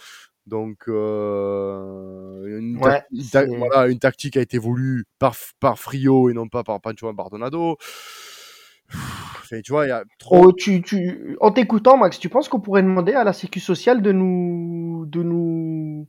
Donc, 0.46 0.88
heu, 0.88 2.46
une 2.48 2.78
voilà, 2.78 3.94
tactique 3.98 4.37
a 4.37 4.42
été 4.42 4.59
voulue 4.59 5.04
par 5.18 5.35
par 5.59 5.78
Frio 5.78 6.28
et 6.28 6.35
non 6.35 6.48
pas 6.48 6.62
par 6.64 6.80
Pancho 6.80 7.11
Bardonado. 7.12 7.78
Enfin, 8.90 9.61
tu 9.62 9.72
vois, 9.72 9.87
il 9.87 9.88
y 9.88 9.92
a 9.92 10.04
trop 10.18 10.46
Oh, 10.46 10.52
tu 10.52 10.83
tu 10.83 11.37
en 11.40 11.50
t'écoutant, 11.50 11.96
Max, 11.96 12.18
tu 12.18 12.28
penses 12.28 12.48
qu'on 12.48 12.61
pourrait 12.61 12.83
demander 12.83 13.12
à 13.12 13.24
la 13.24 13.33
sécu 13.33 13.61
sociale 13.61 14.02
de 14.02 14.12
nous 14.12 15.07
de 15.07 15.22
nous 15.22 16.09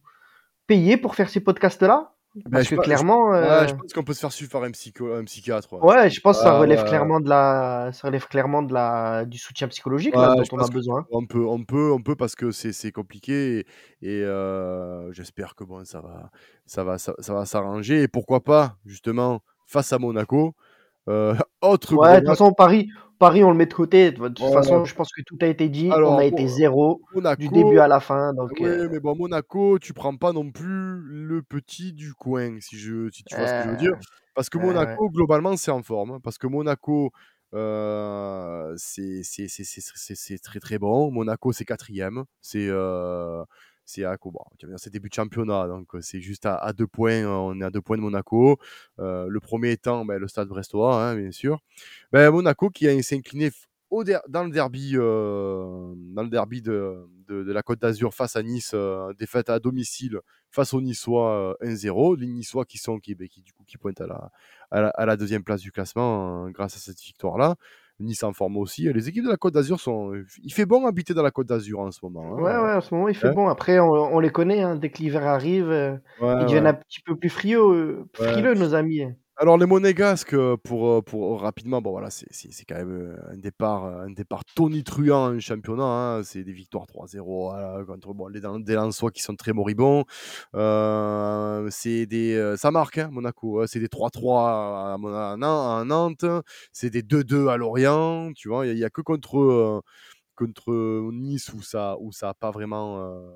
payer 0.67 0.97
pour 0.97 1.15
faire 1.15 1.29
ces 1.29 1.41
podcasts-là? 1.41 2.14
Bah, 2.35 2.41
Parce 2.51 2.65
je 2.65 2.69
que 2.71 2.75
je 2.75 2.81
clairement, 2.81 3.29
ouais, 3.29 3.67
je 3.69 3.75
pense 3.75 3.93
qu'on 3.93 4.03
peut 4.03 4.13
se 4.13 4.19
faire 4.19 4.31
suivre 4.33 4.51
par 4.51 4.63
un 4.63 4.71
psycho 4.71 5.13
un 5.13 5.23
psychiatre, 5.23 5.71
ouais. 5.71 5.79
ouais, 5.79 6.09
je 6.09 6.19
pense 6.19 6.37
que 6.37 6.43
ça 6.43 6.57
relève 6.59 6.81
ouais. 6.83 6.89
clairement 6.89 7.21
de 7.21 7.29
la 7.29 7.91
ça 7.93 8.07
relève 8.07 8.27
clairement 8.27 8.61
de 8.61 8.73
la 8.73 9.23
du 9.23 9.37
soutien 9.37 9.69
psychologique 9.69 10.13
là, 10.13 10.35
dont 10.35 10.43
on 10.51 10.57
a 10.59 10.67
besoin. 10.67 11.05
on 11.11 11.25
peut 11.25 11.45
on 11.45 11.63
peut 11.63 11.91
on 11.93 12.01
peut 12.01 12.15
parce 12.17 12.35
que 12.35 12.51
c'est 12.51 12.73
c'est 12.73 12.91
compliqué 12.91 13.59
et 13.59 13.65
et 14.01 14.21
heu, 14.23 15.09
j'espère 15.11 15.55
que 15.55 15.63
bon, 15.63 15.85
ça 15.85 16.01
va 16.01 16.29
ça 16.65 16.83
va 16.83 16.97
ça 16.97 17.13
ça 17.19 17.33
va 17.33 17.45
s'arranger 17.45 18.03
et 18.03 18.07
pourquoi 18.09 18.43
pas, 18.43 18.75
justement, 18.85 19.41
face 19.65 19.93
à 19.93 19.97
Monaco, 19.97 20.55
autre 21.61 21.97
Ouais, 21.97 22.15
de 22.15 22.19
toute 22.21 22.27
façon, 22.27 22.51
Paris 22.53 22.89
Paris, 23.19 23.43
on 23.43 23.51
le 23.51 23.55
met 23.57 23.65
de 23.67 23.73
côté. 23.73 24.11
De 24.11 24.27
toute 24.27 24.39
Ouais. 24.39 24.45
façon, 24.51 24.83
je 24.85 24.93
pense 24.95 25.09
que 25.11 25.21
tout 25.25 25.37
a 25.41 25.45
été 25.45 25.69
dit. 25.69 25.99
On 26.03 26.17
a 26.17 26.25
été 26.25 26.47
0 26.47 27.01
du 27.37 27.49
début 27.49 27.77
Monaco 27.77 27.79
à 27.79 27.87
la 27.87 27.99
fin, 27.99 28.33
donc 28.33 28.61
oui, 28.61 28.87
heu 28.89 28.89
mais 28.91 28.99
bon, 28.99 29.15
Monaco, 29.15 29.79
tu 29.79 29.93
prends 29.93 30.17
pas 30.17 30.33
non 30.33 30.51
plus 30.51 30.99
le 31.01 31.43
petit 31.43 31.93
du 31.93 32.13
coin, 32.15 32.59
si 32.61 32.77
je 32.77 33.09
si 33.11 33.23
tu 33.25 33.37
vois 33.37 33.47
ce 33.47 33.53
que 33.53 33.63
je 33.63 33.69
veux 33.69 33.77
dire? 33.77 33.93
heu, 33.93 34.03
Parce 34.35 34.49
que 34.49 34.57
ouais, 34.57 34.75
ouais. 34.77 34.97
Monaco, 34.97 35.09
globalement, 35.11 35.57
c'est 35.57 35.71
en 35.71 35.83
forme, 35.83 36.11
hein, 36.13 36.19
parce 36.23 36.37
que 36.39 36.47
Monaco, 36.47 37.11
c'est 38.77 40.39
très, 40.43 40.59
très 40.59 40.79
bon. 40.79 41.11
Monaco, 41.11 41.53
c'est 41.53 41.65
4e, 41.65 42.25
c'est, 42.41 42.69
c'est 43.85 44.03
bon, 44.31 44.39
c'est 44.77 44.91
début 44.91 45.09
de 45.09 45.13
championnat, 45.15 45.67
donc 45.67 45.93
heu, 45.95 46.01
c'est 46.01 46.21
juste 46.21 46.45
à 46.47 46.73
2 46.73 46.87
points, 46.87 47.21
heu, 47.23 47.27
on 47.29 47.59
est 47.61 47.65
à 47.65 47.69
2 47.71 47.81
points 47.81 47.97
de 47.97 48.01
Monaco. 48.01 48.57
Heu, 48.99 49.27
le 49.29 49.39
1er 49.39 49.71
étant, 49.73 50.05
bah, 50.05 50.17
le 50.19 50.27
Stade 50.27 50.47
Brestois, 50.49 50.95
hein, 51.03 51.15
bien 51.15 51.31
sûr. 51.31 51.59
Bah, 52.13 52.31
Monaco 52.31 52.69
qui 52.71 53.03
s'est 53.03 53.17
incliné 53.17 53.51
dans 54.29 54.43
le 54.45 54.51
derby, 54.51 54.93
dans 54.95 56.23
le 56.23 56.29
derby 56.29 56.61
de 56.61 57.07
de 57.29 57.51
la 57.53 57.63
Côte 57.63 57.79
d'Azur 57.81 58.13
face 58.13 58.35
à 58.37 58.43
Nice, 58.43 58.75
défaite 59.19 59.49
à 59.49 59.59
domicile 59.59 60.19
face 60.51 60.73
aux 60.75 60.81
Niçois, 60.81 61.57
heu, 61.61 61.67
1-0. 61.67 62.15
Les 62.15 62.27
Niçois 62.27 62.65
qui 62.65 62.77
sont 62.79 62.99
qui, 62.99 63.15
beh, 63.15 63.29
qui 63.29 63.41
du 63.41 63.53
coup, 63.53 63.63
qui 63.65 63.77
pointent 63.79 64.01
à 64.01 64.07
la 64.07 64.31
à 64.71 65.05
la 65.07 65.17
2e 65.17 65.43
place 65.43 65.61
du 65.61 65.71
classement, 65.73 66.47
heu, 66.47 66.51
grâce 66.51 66.75
à 66.77 66.79
cette 66.79 67.01
victoire-là. 67.01 67.55
Nice 67.99 68.23
en 68.23 68.33
forme 68.33 68.57
aussi. 68.57 68.91
Les 68.93 69.09
équipes 69.09 69.23
de 69.25 69.29
la 69.29 69.37
Côte 69.37 69.53
d'Azur 69.53 69.79
sont, 69.79 70.13
il 70.43 70.53
fait 70.53 70.65
bon 70.65 70.85
habiter 70.85 71.13
dans 71.13 71.23
la 71.23 71.31
Côte 71.31 71.47
d'Azur 71.47 71.79
en 71.79 71.91
ce 71.91 71.99
moment, 72.03 72.35
Ouais, 72.37 72.43
hein, 72.43 72.57
ouais, 72.57 72.73
en 72.75 72.81
ce 72.81 72.93
moment, 72.93 73.07
il 73.07 73.15
fait 73.15 73.29
hein? 73.29 73.33
bon. 73.33 73.47
Après, 73.47 73.79
on 73.79 73.91
on 73.93 74.19
les 74.19 74.29
connaît, 74.29 74.61
hein, 74.61 74.75
dès 74.75 74.89
que 74.91 74.97
l'hiver 74.97 75.23
arrive, 75.25 75.71
ils 75.71 76.01
Ouais, 76.17 76.27
deviennent 76.45 76.65
ouais, 76.65 76.67
un 76.67 76.73
petit 76.73 76.99
peu 77.01 77.17
plus 77.17 77.29
heu, 77.73 78.05
ouais. 78.19 78.45
frileux, 78.45 78.53
nos 78.55 78.73
amis. 78.73 79.03
Alors 79.37 79.57
les 79.57 79.65
Monégasques, 79.65 80.33
heu, 80.33 80.55
pour, 80.55 80.87
heu, 80.87 81.01
pour 81.01 81.41
rapidement, 81.41 81.81
bon 81.81 81.91
voilà, 81.91 82.09
c'est 82.09 82.25
c'est 82.31 82.53
c'est 82.53 82.63
quand 82.63 82.75
même, 82.75 83.17
un 83.29 83.35
départ, 83.37 83.83
un 83.83 84.09
départ 84.11 84.45
tonitruant 84.55 85.35
en 85.35 85.39
championnat, 85.41 85.83
hein. 85.83 86.23
C'est 86.23 86.45
des 86.45 86.53
victoires 86.53 86.87
3-0, 86.87 87.49
voilà, 87.49 87.83
contre 87.85 88.13
bon, 88.13 88.27
les 88.29 88.39
des 88.39 88.75
Lensois 88.75 89.11
qui 89.11 89.21
sont 89.21 89.35
très 89.35 89.51
moribonds. 89.51 90.05
Heu, 90.55 91.67
c'est 91.69 92.05
des, 92.05 92.55
ça 92.57 92.71
marque, 92.71 92.97
hein, 92.99 93.09
Monaco, 93.11 93.59
hein. 93.61 93.65
C'est 93.67 93.81
des 93.81 93.89
3-3 93.89 94.49
à 94.51 94.93
à 94.93 94.97
Nan 95.37 95.43
à 95.43 95.83
Nantes, 95.85 96.23
c'est 96.71 96.89
des 96.89 97.01
2-2 97.03 97.49
à 97.49 97.57
Lorient, 97.57 98.31
tu 98.37 98.47
vois? 98.47 98.65
Il 98.65 98.77
y 98.77 98.85
a 98.85 98.89
que 98.89 99.01
contre, 99.01 99.83
contre, 100.35 100.71
Nice 101.13 101.51
où 101.53 101.61
ça 101.63 101.97
où 101.99 102.11
ça 102.13 102.29
a 102.29 102.33
pas 102.35 102.51
vraiment, 102.51 102.99
heu 102.99 103.31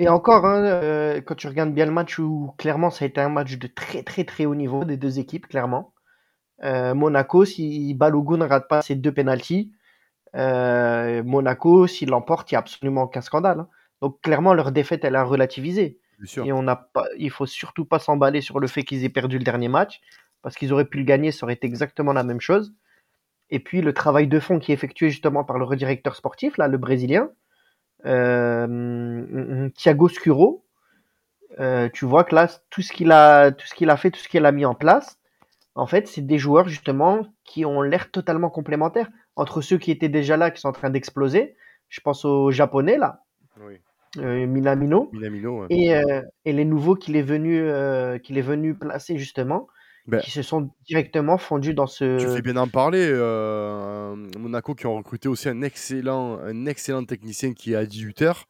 Et 0.00 0.08
encore, 0.08 0.46
hein, 0.46 0.62
heu, 0.82 1.20
quand 1.26 1.34
tu 1.36 1.46
regardes 1.46 1.72
bien 1.74 1.86
le 1.86 1.92
match 1.92 2.18
où 2.18 2.52
clairement 2.58 2.90
ça 2.90 3.04
a 3.04 3.08
été 3.08 3.20
un 3.20 3.28
match 3.28 3.56
de 3.58 3.66
très, 3.68 4.02
très, 4.02 4.24
très 4.24 4.46
haut 4.46 4.54
niveau 4.56 4.84
des 4.84 4.96
2 4.96 5.18
équipes, 5.20 5.46
clairement. 5.48 5.94
Heu, 6.64 6.94
Monaco, 6.94 7.44
si 7.46 7.94
Balogun 7.94 8.38
ne 8.38 8.46
rate 8.46 8.68
pas 8.68 8.82
ses 8.82 8.96
2 8.96 9.12
pénaltys, 9.12 9.72
heu, 10.36 11.22
Monaco, 11.24 11.86
s'il 11.88 12.10
l'emporte, 12.10 12.50
il 12.52 12.54
y 12.54 12.56
a 12.56 12.60
absolument 12.60 13.04
aucun 13.04 13.22
scandale, 13.22 13.60
hein. 13.60 13.68
Donc 14.02 14.20
clairement, 14.22 14.54
leur 14.54 14.72
défaite, 14.72 15.04
elle 15.04 15.16
a 15.16 15.24
relativisé 15.24 16.00
et 16.42 16.52
on 16.52 16.62
n'a 16.62 16.76
pas 16.76 17.06
il 17.18 17.30
faut 17.30 17.46
surtout 17.46 17.84
pas 17.86 17.98
s'emballer 18.00 18.42
sur 18.42 18.60
le 18.60 18.68
fait 18.68 18.84
qu'ils 18.84 19.04
aient 19.04 19.10
perdu 19.10 19.38
le 19.38 19.44
dernier 19.44 19.68
match 19.68 20.00
parce 20.42 20.56
qu'ils 20.56 20.72
auraient 20.74 20.86
pu 20.86 20.98
le 20.98 21.04
gagner, 21.04 21.32
ça 21.32 21.46
aurait 21.46 21.54
été 21.54 21.66
exactement 21.68 22.12
la 22.14 22.24
même 22.24 22.40
chose 22.42 22.74
et 23.50 23.60
puis 23.60 23.82
le 23.82 23.92
travail 23.94 24.28
de 24.28 24.40
fond 24.40 24.58
qui 24.58 24.72
est 24.72 24.74
effectué 24.74 25.10
justement 25.10 25.44
par 25.44 25.58
le 25.58 25.64
redirecteur 25.64 26.16
sportif, 26.16 26.56
là, 26.58 26.68
le 26.68 26.78
brésilien, 26.78 27.30
Thiago 28.04 30.08
Scuro, 30.08 30.64
heu, 31.60 31.90
tu 31.92 32.04
vois 32.06 32.24
que 32.24 32.34
là, 32.34 32.48
tout 32.70 32.82
ce 32.82 32.92
qu'il 32.92 33.12
a 33.12 33.52
tout 33.52 33.66
ce 33.66 33.74
qu'il 33.74 33.90
a 33.90 33.96
fait, 33.96 34.10
tout 34.10 34.20
ce 34.20 34.28
qu'il 34.28 34.44
a 34.46 34.52
mis 34.52 34.64
en 34.66 34.74
place, 34.74 35.18
En 35.76 35.86
fait, 35.88 36.06
c'est 36.08 36.22
des 36.26 36.38
joueurs 36.38 36.68
justement 36.68 37.26
qui 37.44 37.66
ont 37.66 37.82
l'air 37.82 38.10
totalement 38.12 38.50
complémentaires 38.50 39.10
entre 39.36 39.60
ceux 39.62 39.78
qui 39.78 39.90
étaient 39.92 40.08
déjà 40.10 40.36
là, 40.38 40.50
qui 40.52 40.60
sont 40.60 40.68
en 40.70 40.72
train 40.72 40.90
d'exploser. 40.90 41.56
Je 41.88 42.00
pense 42.00 42.24
aux 42.26 42.50
Japonais 42.52 42.98
là, 42.98 43.24
Oui. 43.56 43.80
euh, 44.18 44.46
Minamino, 44.46 45.08
Minamino, 45.12 45.62
ouais. 45.62 45.66
et, 45.70 45.94
euh, 45.96 46.22
et 46.44 46.52
les 46.52 46.64
nouveaux 46.64 46.94
qu'il 46.96 47.16
est 47.16 47.22
venu, 47.22 47.60
euh, 47.62 48.18
qu'il 48.18 48.38
est 48.38 48.42
venu 48.42 48.74
placer 48.76 49.18
justement, 49.18 49.66
Ben, 50.06 50.20
qui 50.20 50.30
se 50.30 50.42
sont 50.42 50.70
directement 50.86 51.38
fondus 51.38 51.74
dans 51.74 51.86
Tu 51.86 51.94
ce. 51.96 52.32
fais 52.34 52.42
bien 52.42 52.56
en 52.56 52.68
parler. 52.68 53.08
euh, 53.12 54.16
Monaco 54.38 54.74
qui 54.74 54.86
ont 54.86 54.96
recruté 54.96 55.28
aussi 55.28 55.48
un 55.48 55.62
excellent, 55.62 56.38
un 56.40 56.66
excellent 56.66 57.04
technicien 57.04 57.52
qui 57.54 57.72
est 57.72 57.76
à 57.76 57.84
18h. 57.84 58.44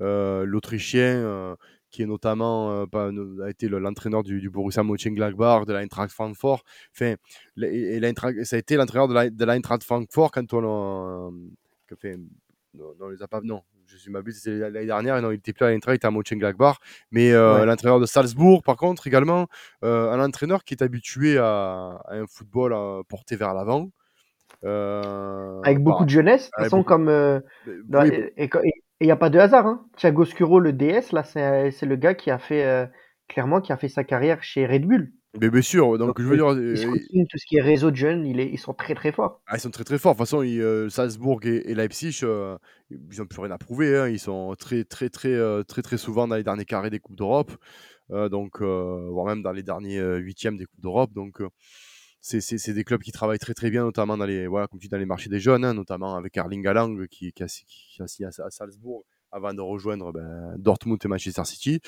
L'Autrichien, 0.00 1.02
euh, 1.24 1.54
qui 1.90 2.02
est 2.02 2.06
notamment 2.06 2.84
euh, 2.94 3.42
a 3.44 3.50
été 3.50 3.68
le- 3.68 3.78
l'entraîneur 3.78 4.22
du, 4.22 4.40
du 4.40 4.50
Borussia 4.50 4.82
Mönchengladbach, 4.82 5.64
de 5.66 5.72
l'Eintracht 5.72 6.12
Francfort. 6.12 6.62
Enfin, 6.94 7.14
et, 7.62 7.96
et 7.96 8.44
ça 8.44 8.56
a 8.56 8.58
été 8.58 8.76
l'entraîneur 8.76 9.08
de 9.08 9.44
l'Eintracht 9.44 9.82
Francfort 9.84 10.30
quand 10.30 10.52
on 10.52 11.32
on 13.00 13.08
les 13.08 13.22
a 13.22 13.28
pas. 13.28 13.40
Non, 13.42 13.62
je 13.88 13.96
suis 13.96 14.10
m'abuse, 14.10 14.40
c'est 14.42 14.54
l'année 14.58 14.86
dernière. 14.86 15.20
Non, 15.22 15.30
il 15.30 15.36
était 15.36 15.52
plus 15.52 15.64
à 15.64 15.70
l'Eintracht, 15.70 15.94
il 15.94 15.96
était 15.96 16.06
à 16.06 16.10
Mönchengladbach. 16.10 16.76
Mais 17.10 17.32
euh, 17.32 17.60
Ouais. 17.60 17.66
l'entraîneur 17.66 18.00
de 18.00 18.06
Salzbourg, 18.06 18.62
par 18.62 18.76
contre, 18.76 19.06
également, 19.06 19.46
euh, 19.84 20.10
un 20.10 20.24
entraîneur 20.24 20.64
qui 20.64 20.74
est 20.74 20.82
habitué 20.82 21.38
à, 21.38 22.00
à 22.06 22.14
un 22.14 22.26
football 22.26 22.72
euh, 22.72 23.02
porté 23.08 23.36
vers 23.36 23.54
l'avant. 23.54 23.90
Euh, 24.64 25.60
Avec 25.64 25.78
beaucoup 25.82 26.04
de 26.04 26.10
jeunesse, 26.10 26.46
de 26.46 26.50
toute 26.56 26.64
façon, 26.64 26.78
beaucoup- 26.78 26.88
comme. 26.88 27.06
dans- 27.84 28.02
oui, 28.02 28.12
et 28.36 28.48
il 29.00 29.06
n'y 29.06 29.10
a 29.12 29.16
pas 29.16 29.30
de 29.30 29.38
hasard. 29.38 29.66
Hein. 29.66 29.84
Thiago 29.96 30.24
Scuro, 30.24 30.58
le 30.60 30.72
DS, 30.72 31.12
là, 31.12 31.22
c'est 31.24 31.82
le 31.86 31.96
gars 31.96 32.14
qui 32.14 32.30
a 32.30 32.38
fait. 32.38 32.88
clairement, 33.28 33.60
qui 33.60 33.72
a 33.72 33.76
fait 33.76 33.88
sa 33.88 34.04
carrière 34.04 34.42
chez 34.44 34.66
Red 34.66 34.86
Bull. 34.86 35.10
Mais 35.40 35.50
bien 35.50 35.62
sûr. 35.62 35.98
Donc, 35.98 36.08
Donc, 36.08 36.20
je 36.20 36.26
veux 36.26 36.36
dire, 36.36 36.50
Ils 36.52 37.20
euh, 37.20 37.24
tout 37.30 37.38
ce 37.38 37.46
qui 37.46 37.56
est 37.56 37.62
réseau 37.62 37.90
de 37.90 37.96
jeunes, 37.96 38.26
ils 38.26 38.58
sont 38.58 38.74
très 38.74 38.94
très 38.94 39.12
forts. 39.12 39.40
ah, 39.46 39.56
ils 39.56 39.60
sont 39.60 39.70
très 39.70 39.84
très 39.84 39.98
forts. 39.98 40.12
De 40.14 40.18
toute 40.18 40.26
façon, 40.26 40.42
ils, 40.42 40.60
euh, 40.60 40.88
Salzbourg 40.88 41.40
et, 41.44 41.70
et 41.70 41.74
Leipzig, 41.74 42.20
euh, 42.22 42.56
ils 42.90 43.18
n'ont 43.18 43.26
plus 43.26 43.40
rien 43.40 43.50
à 43.50 43.58
prouver. 43.58 43.96
hein. 43.96 44.08
Ils 44.08 44.18
sont 44.18 44.54
très 44.58 44.84
très 44.84 45.08
très 45.08 45.32
euh, 45.32 45.62
très 45.62 45.82
très 45.82 45.98
souvent 45.98 46.26
dans 46.28 46.36
les 46.36 46.44
derniers 46.44 46.64
carrés 46.64 46.90
des 46.90 46.98
coupes 47.00 47.16
d'Europe, 47.16 47.52
euh, 48.10 48.28
donc 48.28 48.60
euh, 48.60 49.08
voire 49.10 49.26
même 49.26 49.42
dans 49.42 49.52
les 49.52 49.62
derniers 49.62 49.98
euh, 49.98 50.18
huitièmes 50.18 50.56
des 50.56 50.66
coupes 50.66 50.80
d'Europe. 50.80 51.12
Donc 51.12 51.40
euh, 51.40 51.48
c'est 52.20 52.72
des 52.72 52.82
clubs 52.84 53.02
qui 53.02 53.12
travaillent 53.12 53.38
très 53.38 53.54
très 53.54 53.70
bien, 53.70 53.84
notamment 53.84 54.16
dans 54.16 54.26
les 54.26 54.46
voilà 54.48 54.66
comme 54.66 54.80
tu 54.80 54.86
dis, 54.86 54.90
dans 54.90 54.98
les 54.98 55.06
marchés 55.06 55.30
des 55.30 55.38
jeunes, 55.40 55.64
hein, 55.64 55.74
notamment 55.74 56.16
avec 56.16 56.36
Erling 56.36 56.66
Haaland 56.66 56.96
qui, 57.10 57.32
qui, 57.32 57.42
a, 57.42 57.46
qui 57.46 58.02
a 58.02 58.06
signé 58.08 58.26
à, 58.28 58.44
à 58.44 58.50
Salzbourg 58.50 59.04
avant 59.36 59.52
de 59.52 59.60
rejoindre 59.60 60.12
ben, 60.12 60.54
Dortmund 60.58 60.98
et 61.04 61.08
Manchester 61.08 61.44
City. 61.44 61.80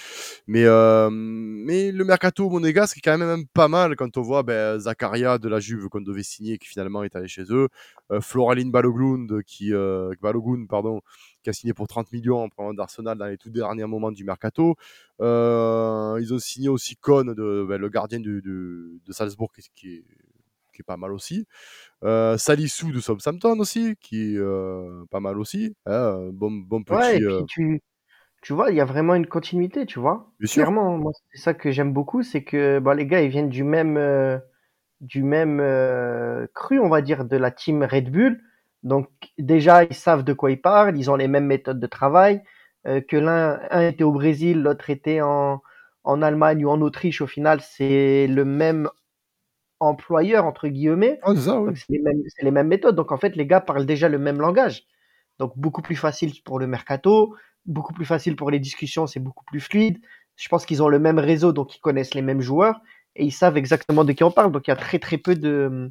Mais, 0.46 0.64
euh, 0.66 1.08
mais 1.10 1.90
le 1.90 2.04
mercato 2.04 2.48
monégasque 2.50 2.98
est 2.98 3.00
quand 3.00 3.16
même 3.16 3.46
pas 3.46 3.68
mal 3.68 3.96
quand 3.96 4.16
on 4.18 4.22
voit 4.22 4.42
ben, 4.42 4.78
Zakaria 4.78 5.38
de 5.38 5.48
la 5.48 5.58
Juve 5.58 5.88
qu'on 5.88 6.02
devait 6.02 6.22
signer 6.22 6.58
qui 6.58 6.68
finalement 6.68 7.02
est 7.04 7.16
allé 7.16 7.26
chez 7.26 7.44
eux, 7.50 7.68
euh, 8.12 8.20
Floraline 8.20 8.70
Balogun 8.70 9.26
qui, 9.46 9.72
euh, 9.72 10.12
Balogun, 10.20 10.66
pardon, 10.68 11.00
qui 11.42 11.48
a 11.50 11.52
signé 11.54 11.72
pour 11.72 11.88
30 11.88 12.12
millions 12.12 12.42
en 12.42 12.48
prenant 12.50 12.74
d'Arsenal 12.74 13.16
dans 13.16 13.26
les 13.26 13.38
tout 13.38 13.50
derniers 13.50 13.86
moments 13.86 14.12
du 14.12 14.24
mercato. 14.24 14.76
Euh, 15.20 16.18
ils 16.20 16.32
ont 16.34 16.38
signé 16.38 16.68
aussi 16.68 16.96
Kohn, 16.96 17.34
de, 17.34 17.64
ben, 17.68 17.80
le 17.80 17.88
gardien 17.88 18.20
du- 18.20 18.42
du- 18.42 19.00
de 19.06 19.12
Salzbourg 19.12 19.52
qui, 19.52 19.62
qui 19.74 19.94
est, 19.96 20.04
qui 20.78 20.82
est 20.82 20.86
pas 20.86 20.96
mal 20.98 21.12
aussi. 21.12 21.46
Euh, 22.04 22.38
Salissou 22.38 22.92
de 22.92 23.00
Southampton 23.00 23.58
aussi, 23.60 23.96
qui 24.00 24.34
est 24.34 24.38
euh, 24.38 25.04
pas 25.10 25.20
mal 25.20 25.38
aussi. 25.40 25.74
hein, 25.86 26.30
bon, 26.32 26.52
bon 26.52 26.84
petit. 26.84 26.96
Ouais, 26.96 27.18
et 27.18 27.24
euh, 27.24 27.26
puis 27.26 27.44
tu, 27.46 27.80
tu 28.42 28.52
vois, 28.54 28.70
il 28.70 28.76
y 28.76 28.80
a 28.80 28.86
vraiment 28.86 29.14
une 29.16 29.26
continuité, 29.28 29.86
tu 29.86 29.98
vois. 30.00 30.32
Bien 30.38 30.48
sûr. 30.48 30.66
Clairement, 30.66 30.98
moi, 30.98 31.12
c'est 31.32 31.38
ça 31.40 31.54
que 31.54 31.72
j'aime 31.72 31.92
beaucoup, 31.92 32.22
c'est 32.22 32.44
que 32.44 32.78
bah, 32.80 32.94
les 32.94 33.06
gars, 33.06 33.22
ils 33.22 33.30
viennent 33.30 33.50
du 33.50 33.64
même, 33.64 33.96
euh, 33.98 34.38
du 35.00 35.22
même 35.24 35.60
cru, 36.54 36.78
on 36.80 36.88
va 36.88 37.02
dire, 37.02 37.24
de 37.24 37.36
la 37.36 37.50
team 37.50 37.82
Red 37.84 38.10
Bull. 38.10 38.40
Donc 38.82 39.08
déjà, 39.38 39.84
ils 39.84 39.94
savent 39.94 40.24
de 40.24 40.32
quoi 40.32 40.50
ils 40.50 40.60
parlent, 40.60 40.96
ils 40.98 41.10
ont 41.10 41.16
les 41.16 41.28
mêmes 41.28 41.46
méthodes 41.46 41.80
de 41.80 41.86
travail. 41.86 42.42
euh, 42.86 43.00
que 43.00 43.16
l'un 43.16 43.60
un 43.70 43.88
était 43.88 44.04
au 44.04 44.12
Brésil, 44.12 44.62
l'autre 44.62 44.90
était 44.90 45.20
en, 45.20 45.62
en 46.04 46.22
Allemagne 46.22 46.64
ou 46.64 46.70
en 46.70 46.80
Autriche, 46.82 47.20
au 47.22 47.26
final, 47.26 47.60
c'est 47.60 48.26
le 48.28 48.44
même 48.44 48.88
employeur, 49.80 50.44
entre 50.44 50.68
guillemets. 50.68 51.18
Ah, 51.22 51.32
c'est 51.36 51.50
oui. 51.50 51.72
Les, 51.88 51.98
mêmes, 52.00 52.22
c'est 52.28 52.44
les 52.44 52.50
mêmes 52.50 52.68
méthodes. 52.68 52.96
Donc, 52.96 53.12
en 53.12 53.16
fait, 53.16 53.36
les 53.36 53.46
gars 53.46 53.60
parlent 53.60 53.86
déjà 53.86 54.08
le 54.08 54.18
même 54.18 54.40
langage. 54.40 54.84
Donc, 55.38 55.52
beaucoup 55.56 55.82
plus 55.82 55.96
facile 55.96 56.32
pour 56.44 56.58
le 56.58 56.66
mercato, 56.66 57.34
beaucoup 57.66 57.92
plus 57.92 58.04
facile 58.04 58.36
pour 58.36 58.50
les 58.50 58.58
discussions, 58.58 59.06
c'est 59.06 59.20
beaucoup 59.20 59.44
plus 59.44 59.60
fluide. 59.60 59.98
Je 60.36 60.48
pense 60.48 60.66
qu'ils 60.66 60.82
ont 60.82 60.88
le 60.88 60.98
même 60.98 61.18
réseau, 61.18 61.52
donc 61.52 61.76
ils 61.76 61.80
connaissent 61.80 62.14
les 62.14 62.22
mêmes 62.22 62.40
joueurs 62.40 62.80
et 63.16 63.24
ils 63.24 63.32
savent 63.32 63.56
exactement 63.56 64.04
de 64.04 64.12
qui 64.12 64.24
on 64.24 64.30
parle. 64.30 64.52
Donc, 64.52 64.66
il 64.66 64.70
y 64.70 64.72
a 64.72 64.76
très, 64.76 64.98
très 64.98 65.18
peu 65.18 65.34
de, 65.34 65.90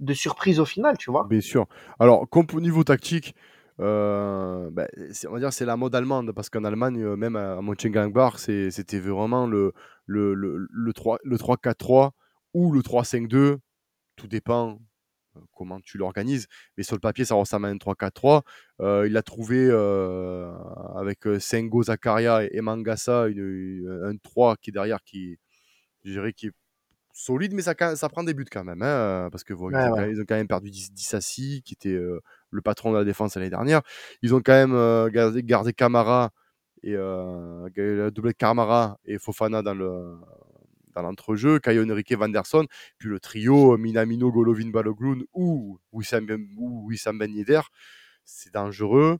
de 0.00 0.14
surprises 0.14 0.60
au 0.60 0.64
final, 0.64 0.96
tu 0.98 1.10
vois. 1.10 1.26
Bien 1.28 1.40
sûr. 1.40 1.66
Alors, 1.98 2.26
au 2.32 2.60
niveau 2.60 2.84
tactique, 2.84 3.34
euh, 3.80 4.70
ben, 4.70 4.88
c'est- 5.12 5.28
on 5.28 5.32
va 5.32 5.38
dire 5.38 5.52
c'est 5.52 5.66
la 5.66 5.76
mode 5.76 5.94
allemande, 5.94 6.32
parce 6.32 6.48
qu'en 6.48 6.64
Allemagne, 6.64 7.02
euh, 7.02 7.16
même 7.16 7.36
à, 7.36 7.60
Mönchengladbach, 7.60 8.38
c'était 8.38 8.98
vraiment 8.98 9.46
le, 9.46 9.72
le, 10.06 10.34
le, 10.34 10.66
le 10.70 10.92
3 10.92 11.18
le 11.24 11.36
3-4-3 11.38 12.14
ou 12.56 12.72
le 12.72 12.82
3-5-2, 12.82 13.58
tout 14.16 14.26
dépend 14.28 14.78
euh, 15.36 15.40
comment 15.52 15.78
tu 15.82 15.98
l'organises, 15.98 16.46
mais 16.78 16.82
sur 16.84 16.96
le 16.96 17.00
papier, 17.00 17.26
ça 17.26 17.34
ressemble 17.34 17.66
à 17.66 17.68
un 17.68 17.76
3-4-3. 17.76 18.42
Euh, 18.80 19.06
il 19.06 19.14
a 19.18 19.22
trouvé 19.22 19.68
euh, 19.70 20.50
avec 20.96 21.20
Sengo, 21.38 21.82
Zakaria 21.82 22.44
et, 22.44 22.60
Mangasa 22.62 23.28
une- 23.28 23.38
une- 23.84 24.00
un 24.04 24.16
3 24.16 24.56
qui 24.56 24.70
est 24.70 24.72
derrière, 24.72 25.02
qui, 25.04 25.38
je 26.04 26.12
dirais, 26.12 26.32
qui 26.32 26.46
est 26.46 26.52
solide, 27.12 27.52
mais 27.52 27.62
ça, 27.62 27.74
prend 28.08 28.24
des 28.24 28.32
buts 28.34 28.46
quand 28.50 28.64
même, 28.64 28.80
hein, 28.82 29.28
parce 29.30 29.44
que 29.44 29.52
ils, 29.52 29.56
Ouais, 29.56 29.74
ont, 29.76 29.90
quand 29.90 29.96
même- 30.00 30.10
ils 30.10 30.20
ont 30.22 30.24
quand 30.26 30.34
même 30.36 30.48
perdu 30.48 30.70
Dis- 30.70 30.90
Dissassi, 30.92 31.62
qui 31.62 31.74
était 31.74 31.90
euh, 31.90 32.20
le 32.50 32.62
patron 32.62 32.92
de 32.92 32.98
la 32.98 33.04
défense 33.04 33.36
l'année 33.36 33.50
dernière. 33.50 33.82
Ils 34.22 34.34
ont 34.34 34.40
quand 34.40 34.52
même 34.66 35.10
gardé, 35.10 35.42
gardé 35.42 35.72
Camara 35.74 36.32
et 36.82 36.92
de 36.92 38.32
Camara 38.32 38.98
et 39.04 39.18
Fofana 39.18 39.62
dans 39.62 39.74
le 39.74 40.16
dans 40.96 41.02
l'entrejeu, 41.02 41.58
Caio 41.60 41.88
Henrique, 41.88 42.12
Vanderson, 42.12 42.66
puis 42.98 43.08
le 43.08 43.20
trio 43.20 43.74
euh, 43.74 43.76
Minamino, 43.76 44.32
Golovin, 44.32 44.70
Balogun 44.70 45.18
ou 45.34 45.78
Wissam 45.92 46.26
Ben, 46.26 46.44
ou 46.56 46.86
Wissam 46.88 47.18
Ben 47.18 47.32
Yedder, 47.32 47.60
c'est 48.24 48.52
dangereux. 48.52 49.18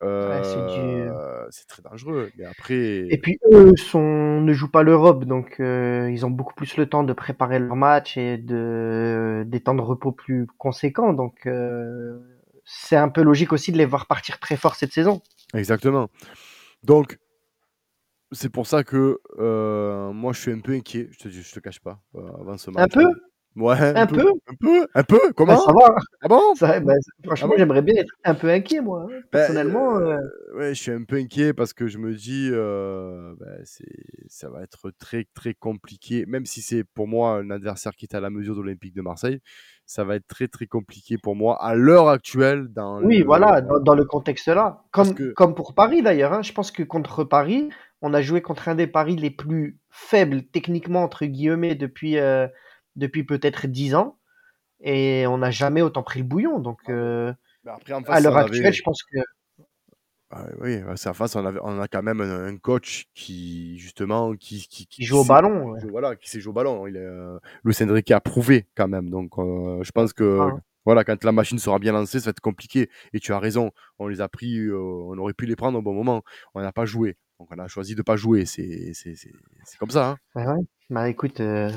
Ouais, 0.00 0.42
c'est 0.44 0.54
du... 0.54 1.08
Euh, 1.10 1.44
c'est 1.50 1.66
très 1.66 1.82
dangereux. 1.82 2.30
Mais 2.38 2.44
après, 2.44 3.08
Et 3.10 3.18
puis 3.20 3.40
eux 3.52 3.74
sont, 3.76 4.40
ne 4.40 4.52
jouent 4.52 4.70
pas 4.70 4.84
l'Europe, 4.84 5.24
donc 5.24 5.58
euh, 5.58 6.08
ils 6.12 6.24
ont 6.24 6.30
beaucoup 6.30 6.54
plus 6.54 6.76
le 6.76 6.86
temps 6.86 7.02
de 7.02 7.12
préparer 7.12 7.58
leur 7.58 7.74
match 7.74 8.16
et 8.16 8.38
de 8.38 9.42
des 9.46 9.58
temps 9.58 9.74
de 9.74 9.80
repos 9.80 10.12
plus 10.12 10.46
conséquents. 10.56 11.12
Donc 11.12 11.46
euh, 11.46 12.16
c'est 12.64 12.94
un 12.94 13.08
peu 13.08 13.22
logique 13.22 13.52
aussi 13.52 13.72
de 13.72 13.78
les 13.78 13.86
voir 13.86 14.06
partir 14.06 14.38
très 14.38 14.56
fort 14.56 14.76
cette 14.76 14.92
saison. 14.92 15.20
Exactement. 15.52 16.08
Donc, 16.84 17.18
c'est 18.32 18.50
pour 18.50 18.66
ça 18.66 18.84
que 18.84 19.18
euh, 19.38 20.12
moi, 20.12 20.32
je 20.32 20.40
suis 20.40 20.52
un 20.52 20.60
peu 20.60 20.72
inquiet. 20.72 21.08
Je 21.12 21.18
te, 21.18 21.28
je 21.28 21.52
te 21.52 21.60
cache 21.60 21.80
pas 21.80 22.00
euh, 22.14 22.20
avant 22.40 22.56
ce 22.56 22.70
match. 22.70 22.84
Un 22.96 23.00
peu, 23.00 23.08
Ouais, 23.56 23.76
un, 23.80 23.96
un 23.96 24.06
peu. 24.06 24.16
peu? 24.16 24.28
Un 24.46 24.54
peu? 24.60 24.86
Un 24.94 25.02
peu? 25.02 25.32
Comment 25.34 25.56
ça 25.58 25.72
va. 25.72 25.96
Ah 26.20 26.28
bon? 26.28 26.40
Ça, 26.54 26.78
bah, 26.78 26.92
franchement, 27.24 27.48
bon? 27.48 27.54
j'aimerais 27.58 27.82
bien 27.82 27.94
être 27.96 28.12
un 28.24 28.34
peu 28.34 28.48
inquiet 28.50 28.80
moi. 28.80 29.02
hein. 29.02 29.06
Ben, 29.10 29.22
Personnellement, 29.32 29.96
euh, 29.98 30.16
ouais, 30.54 30.74
je 30.74 30.80
suis 30.80 30.92
un 30.92 31.02
peu 31.02 31.16
inquiet 31.16 31.52
parce 31.54 31.72
que 31.72 31.88
je 31.88 31.98
me 31.98 32.14
dis, 32.14 32.50
c'est, 33.64 33.84
ça 34.28 34.48
va 34.48 34.62
être 34.62 34.90
très 34.98 35.26
très 35.34 35.54
compliqué. 35.54 36.24
Même 36.26 36.46
si 36.46 36.62
c'est 36.62 36.84
pour 36.84 37.08
moi 37.08 37.32
un 37.38 37.50
adversaire 37.50 37.96
qui 37.96 38.04
est 38.04 38.14
à 38.14 38.20
la 38.20 38.30
mesure 38.30 38.54
de 38.54 38.60
l'Olympique 38.60 38.94
de 38.94 39.02
Marseille, 39.02 39.40
ça 39.86 40.04
va 40.04 40.16
être 40.16 40.26
très 40.28 40.46
très 40.48 40.66
compliqué 40.66 41.16
pour 41.18 41.34
moi 41.34 41.60
à 41.62 41.74
l'heure 41.74 42.08
actuelle 42.08 42.68
dans 42.68 43.02
oui, 43.02 43.18
le. 43.18 43.24
voilà, 43.24 43.60
dans, 43.60 43.80
dans 43.80 43.94
le 43.94 44.04
contexte 44.04 44.48
là, 44.48 44.84
Parce 44.92 45.08
comme 45.08 45.16
que 45.16 45.32
comme 45.32 45.54
pour 45.54 45.74
Paris 45.74 46.02
d'ailleurs. 46.02 46.32
hein. 46.32 46.42
Je 46.42 46.52
pense 46.52 46.70
que 46.70 46.82
contre 46.82 47.24
Paris, 47.24 47.70
on 48.02 48.14
a 48.14 48.22
joué 48.22 48.42
contre 48.42 48.68
un 48.68 48.74
des 48.74 48.86
paris 48.86 49.16
les 49.16 49.30
plus 49.30 49.78
faibles 49.90 50.44
techniquement 50.44 51.02
entre 51.02 51.26
guillemets 51.26 51.74
depuis 51.74 52.18
euh, 52.18 52.46
depuis 52.96 53.24
peut-être 53.24 53.66
dix 53.66 53.94
ans. 53.94 54.18
Et 54.80 55.26
on 55.26 55.38
n'a 55.38 55.50
jamais 55.50 55.82
autant 55.82 56.02
pris 56.02 56.20
le 56.20 56.24
bouillon. 56.24 56.60
Donc, 56.60 56.78
euh, 56.88 57.32
ben, 57.64 57.72
après 57.74 57.94
en 57.94 58.02
à 58.04 58.20
l'heure 58.20 58.36
actuelle, 58.36 58.66
avait. 58.66 58.72
je 58.72 58.82
pense 58.82 59.02
que 59.02 59.18
Ah 60.30 60.44
oui, 60.60 60.78
c'est 60.96 61.08
en 61.08 61.14
face, 61.14 61.34
on, 61.36 61.44
avait, 61.44 61.58
on 61.62 61.80
a 61.80 61.88
quand 61.88 62.02
même 62.02 62.20
un, 62.20 62.46
un 62.46 62.56
coach 62.58 63.06
qui, 63.14 63.78
justement, 63.78 64.34
qui, 64.36 64.68
qui, 64.68 65.04
joue 65.04 65.18
au 65.18 65.24
ballon. 65.24 65.70
ouais. 65.70 65.80
voilà, 65.90 66.16
qui 66.16 66.28
sait 66.30 66.38
jouer 66.38 66.50
au 66.50 66.54
ballon. 66.54 66.86
Il 66.86 66.96
est, 66.96 67.00
euh, 67.00 67.38
Enrique 67.82 68.10
a 68.12 68.20
prouvé 68.20 68.66
quand 68.76 68.88
même. 68.88 69.10
Donc, 69.10 69.38
euh, 69.38 69.82
je 69.82 69.90
pense 69.90 70.12
que, 70.12 70.38
Hein. 70.40 70.60
voilà, 70.84 71.02
quand 71.04 71.24
la 71.24 71.32
machine 71.32 71.58
sera 71.58 71.78
bien 71.78 71.92
lancée, 71.92 72.20
ça 72.20 72.26
va 72.26 72.30
être 72.30 72.40
compliqué. 72.40 72.88
Et 73.12 73.20
tu 73.20 73.32
as 73.32 73.38
raison, 73.38 73.72
on 73.98 74.06
les 74.06 74.20
a 74.20 74.28
pris, 74.28 74.58
euh, 74.58 74.78
on 74.78 75.18
aurait 75.18 75.34
pu 75.34 75.46
les 75.46 75.56
prendre 75.56 75.78
au 75.78 75.82
bon 75.82 75.94
moment. 75.94 76.22
On 76.54 76.60
n'a 76.60 76.72
pas 76.72 76.84
joué. 76.84 77.16
Donc, 77.38 77.48
on 77.50 77.58
a 77.58 77.68
choisi 77.68 77.94
de 77.94 78.02
pas 78.02 78.16
jouer. 78.16 78.44
C'est 78.46 78.92
comme 79.78 79.90
ça. 79.90 80.18
hein. 80.34 80.44
Ouais. 80.56 80.62
Bah 80.90 81.08
écoute, 81.08 81.40
euh, 81.40 81.70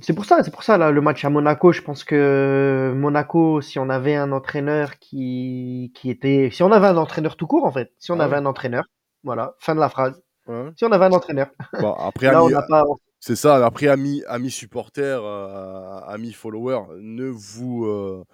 c'est 0.00 0.14
pour 0.14 0.24
ça, 0.24 0.42
c'est 0.42 0.50
pour 0.50 0.62
ça 0.62 0.78
là, 0.78 0.90
le 0.90 1.00
match 1.00 1.24
à 1.24 1.30
Monaco. 1.30 1.72
Je 1.72 1.82
pense 1.82 2.04
que 2.04 2.92
Monaco, 2.96 3.60
si 3.60 3.78
on 3.78 3.90
avait 3.90 4.14
un 4.16 4.32
entraîneur 4.32 4.98
qui 4.98 5.92
qui 5.94 6.10
était, 6.10 6.48
si 6.50 6.62
on 6.62 6.72
avait 6.72 6.86
un 6.86 6.96
entraîneur 6.96 7.36
tout 7.36 7.46
court 7.46 7.64
en 7.66 7.72
fait, 7.72 7.92
si 7.98 8.10
on 8.10 8.18
Ah 8.20 8.24
avait 8.24 8.32
ouais. 8.34 8.38
un 8.38 8.46
entraîneur, 8.46 8.84
voilà, 9.24 9.54
fin 9.58 9.74
de 9.74 9.80
la 9.80 9.90
phrase. 9.90 10.22
Ouais. 10.46 10.70
Si 10.76 10.84
on 10.86 10.92
avait 10.92 11.04
un 11.04 11.12
entraîneur. 11.12 11.50
Bon, 11.80 11.92
après, 11.92 12.26
Là, 12.32 12.42
on 12.42 12.46
Ami- 12.46 12.54
n'a 12.54 12.62
pas, 12.62 12.82
C'est 13.20 13.36
ça. 13.36 13.64
Après, 13.66 13.88
amis, 13.88 14.22
amis 14.26 14.50
supporters, 14.50 15.22
euh, 15.22 16.00
amis 16.06 16.32
followers, 16.32 16.86
ne 17.00 17.26
vous, 17.26 17.84
euh, 17.84 18.24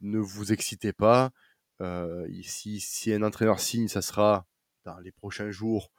ne 0.00 0.18
vous 0.18 0.52
excitez 0.52 0.92
pas. 0.92 1.30
Euh, 1.80 2.26
ici, 2.30 2.80
si 2.80 3.12
un 3.12 3.22
entraîneur 3.22 3.60
signe, 3.60 3.86
ça 3.86 4.02
sera 4.02 4.44
dans 4.84 4.98
les 4.98 5.12
prochains 5.12 5.50
jours, 5.50 5.90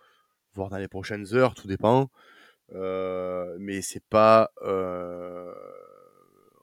voire 0.53 0.69
dans 0.69 0.77
les 0.77 0.87
prochaines 0.87 1.33
heures, 1.33 1.53
tout 1.53 1.67
dépend. 1.67 2.09
mais 2.71 3.81
c'est 3.81 4.03
pas, 4.09 4.51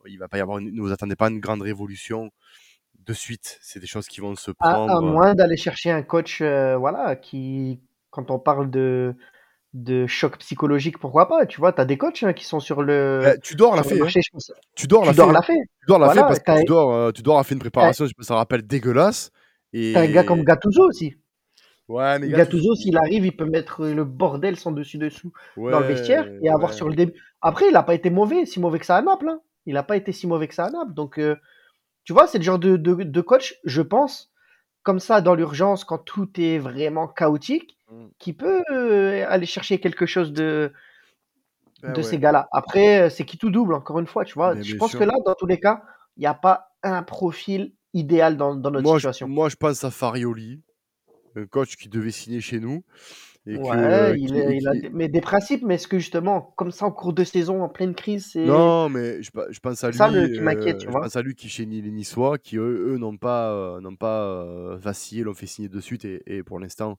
il 0.06 0.18
va 0.18 0.28
pas 0.28 0.38
y 0.38 0.40
avoir, 0.40 0.60
ne 0.60 0.80
vous 0.80 0.92
attendez 0.92 1.16
pas 1.16 1.28
une 1.28 1.40
grande 1.40 1.62
révolution 1.62 2.30
de 3.04 3.12
suite. 3.12 3.58
C'est 3.62 3.80
des 3.80 3.86
choses 3.86 4.06
qui 4.06 4.20
vont 4.20 4.36
se 4.36 4.50
prendre. 4.50 4.94
À, 4.94 5.00
moins 5.00 5.34
d'aller 5.34 5.56
chercher 5.56 5.90
un 5.90 6.02
coach, 6.02 6.40
voilà, 6.42 7.16
qui, 7.16 7.80
quand 8.10 8.30
on 8.30 8.38
parle 8.38 8.70
de 8.70 9.14
de 9.74 10.06
choc 10.06 10.38
psychologique, 10.38 10.98
pourquoi 10.98 11.28
pas 11.28 11.46
Tu 11.46 11.58
vois, 11.58 11.72
tu 11.72 11.80
as 11.80 11.84
des 11.84 11.96
coachs 11.96 12.22
hein, 12.22 12.32
qui 12.32 12.44
sont 12.44 12.60
sur 12.60 12.82
le. 12.82 13.20
Bah, 13.22 13.38
tu 13.38 13.54
dors 13.54 13.74
l'a 13.74 13.82
fait. 13.82 14.00
Hein. 14.00 14.06
Tu 14.74 14.86
dors 14.86 15.04
l'a 15.04 15.42
fait. 15.42 15.52
Tu 15.54 15.86
dors 15.86 15.98
l'a 15.98 16.10
fait 16.10 16.20
parce 16.20 16.40
que 16.40 16.58
tu 16.60 16.64
dors, 16.64 16.92
euh, 16.92 17.10
tu 17.12 17.22
dors 17.22 17.38
a 17.38 17.44
fait 17.44 17.54
une 17.54 17.60
préparation, 17.60 18.06
ça 18.20 18.34
rappelle 18.34 18.62
dégueulasse. 18.66 19.30
Et... 19.72 19.96
un 19.96 20.06
gars 20.06 20.24
comme 20.24 20.44
Gattuso 20.44 20.86
aussi. 20.86 21.16
Ouais, 21.92 22.18
mais 22.18 22.28
Gattuso, 22.30 22.74
s'il 22.74 22.96
arrive, 22.96 23.26
il 23.26 23.36
peut 23.36 23.44
mettre 23.44 23.84
le 23.84 24.04
bordel 24.04 24.56
sans 24.56 24.72
dessus-dessous 24.72 25.30
dans 25.58 25.80
le 25.80 25.86
vestiaire 25.86 26.26
et 26.42 26.48
avoir 26.48 26.72
sur 26.72 26.88
le 26.88 26.94
début. 26.94 27.12
Après, 27.42 27.66
il 27.66 27.72
n'a 27.72 27.82
pas 27.82 27.92
été 27.92 28.08
mauvais, 28.08 28.46
si 28.46 28.60
mauvais 28.60 28.78
que 28.78 28.86
ça 28.86 28.96
à 28.96 29.02
Naples. 29.02 29.28
Hein. 29.28 29.40
Il 29.66 29.74
n'a 29.74 29.82
pas 29.82 29.98
été 29.98 30.10
si 30.10 30.26
mauvais 30.26 30.48
que 30.48 30.54
ça 30.54 30.64
à 30.64 30.70
Naples. 30.70 30.94
Donc, 30.94 31.18
euh, 31.18 31.36
tu 32.04 32.14
vois, 32.14 32.26
c'est 32.26 32.38
le 32.38 32.44
genre 32.44 32.58
de, 32.58 32.78
de, 32.78 32.94
de 32.94 33.20
coach, 33.20 33.60
je 33.64 33.82
pense, 33.82 34.32
comme 34.82 35.00
ça, 35.00 35.20
dans 35.20 35.34
l'urgence, 35.34 35.84
quand 35.84 35.98
tout 35.98 36.30
est 36.40 36.56
vraiment 36.56 37.08
chaotique, 37.08 37.76
mmh. 37.90 38.06
qui 38.18 38.32
peut 38.32 38.62
euh, 38.72 39.26
aller 39.28 39.44
chercher 39.44 39.78
quelque 39.78 40.06
chose 40.06 40.32
de, 40.32 40.72
ben 41.82 41.92
de 41.92 42.00
ces 42.00 42.18
gars-là. 42.18 42.48
Après, 42.52 43.02
euh, 43.02 43.10
c'est 43.10 43.26
qui 43.26 43.36
tout 43.36 43.50
double, 43.50 43.74
encore 43.74 43.98
une 43.98 44.06
fois, 44.06 44.24
tu 44.24 44.32
vois. 44.32 44.58
je 44.58 44.76
pense 44.76 44.96
que 44.96 45.04
là, 45.04 45.12
dans 45.26 45.34
tous 45.34 45.46
les 45.46 45.60
cas, 45.60 45.82
il 46.16 46.20
n'y 46.20 46.26
a 46.26 46.32
pas 46.32 46.70
un 46.82 47.02
profil 47.02 47.74
idéal 47.92 48.38
dans, 48.38 48.54
dans 48.54 48.70
notre 48.70 48.94
situation. 48.94 49.28
moi, 49.28 49.50
je 49.50 49.56
pense 49.56 49.84
à 49.84 49.90
Farioli, 49.90 50.62
un 51.36 51.46
coach 51.46 51.76
qui 51.76 51.88
devait 51.88 52.10
signer 52.10 52.40
chez 52.40 52.60
nous 52.60 52.84
ouais, 53.46 54.20
il, 54.20 54.68
a, 54.68 54.72
mais 54.92 55.08
des 55.08 55.20
principes, 55.20 55.62
mais 55.64 55.74
est-ce 55.74 55.88
que 55.88 55.98
justement, 55.98 56.52
comme 56.56 56.70
ça 56.70 56.86
en 56.86 56.92
cours 56.92 57.12
de 57.12 57.24
saison, 57.24 57.62
en 57.62 57.68
pleine 57.68 57.94
crise, 57.94 58.30
c'est. 58.32 58.44
Non, 58.44 58.88
mais 58.88 59.22
je, 59.22 59.30
je 59.50 59.60
pense 59.60 59.82
à 59.82 59.90
lui. 59.90 59.96
Ça 59.96 60.08
qui 60.08 60.40
m'inquiète, 60.40 60.78
tu 60.78 60.86
vois. 60.88 61.00
Je 61.00 61.04
pense 61.06 61.16
à 61.16 61.22
lui 61.22 61.34
qui 61.34 61.48
chez 61.48 61.64
les 61.64 61.90
Niçois, 61.90 62.38
qui 62.38 62.56
eux, 62.56 62.96
n'ont 62.98 63.16
pas, 63.16 63.50
euh, 63.52 63.80
n'ont 63.80 63.96
pas 63.96 64.24
euh, 64.24 64.76
vacillé, 64.76 65.24
l'ont 65.24 65.34
fait 65.34 65.46
signer 65.46 65.68
de 65.68 65.80
suite, 65.80 66.04
et, 66.04 66.22
et 66.26 66.42
pour 66.42 66.60
l'instant, 66.60 66.98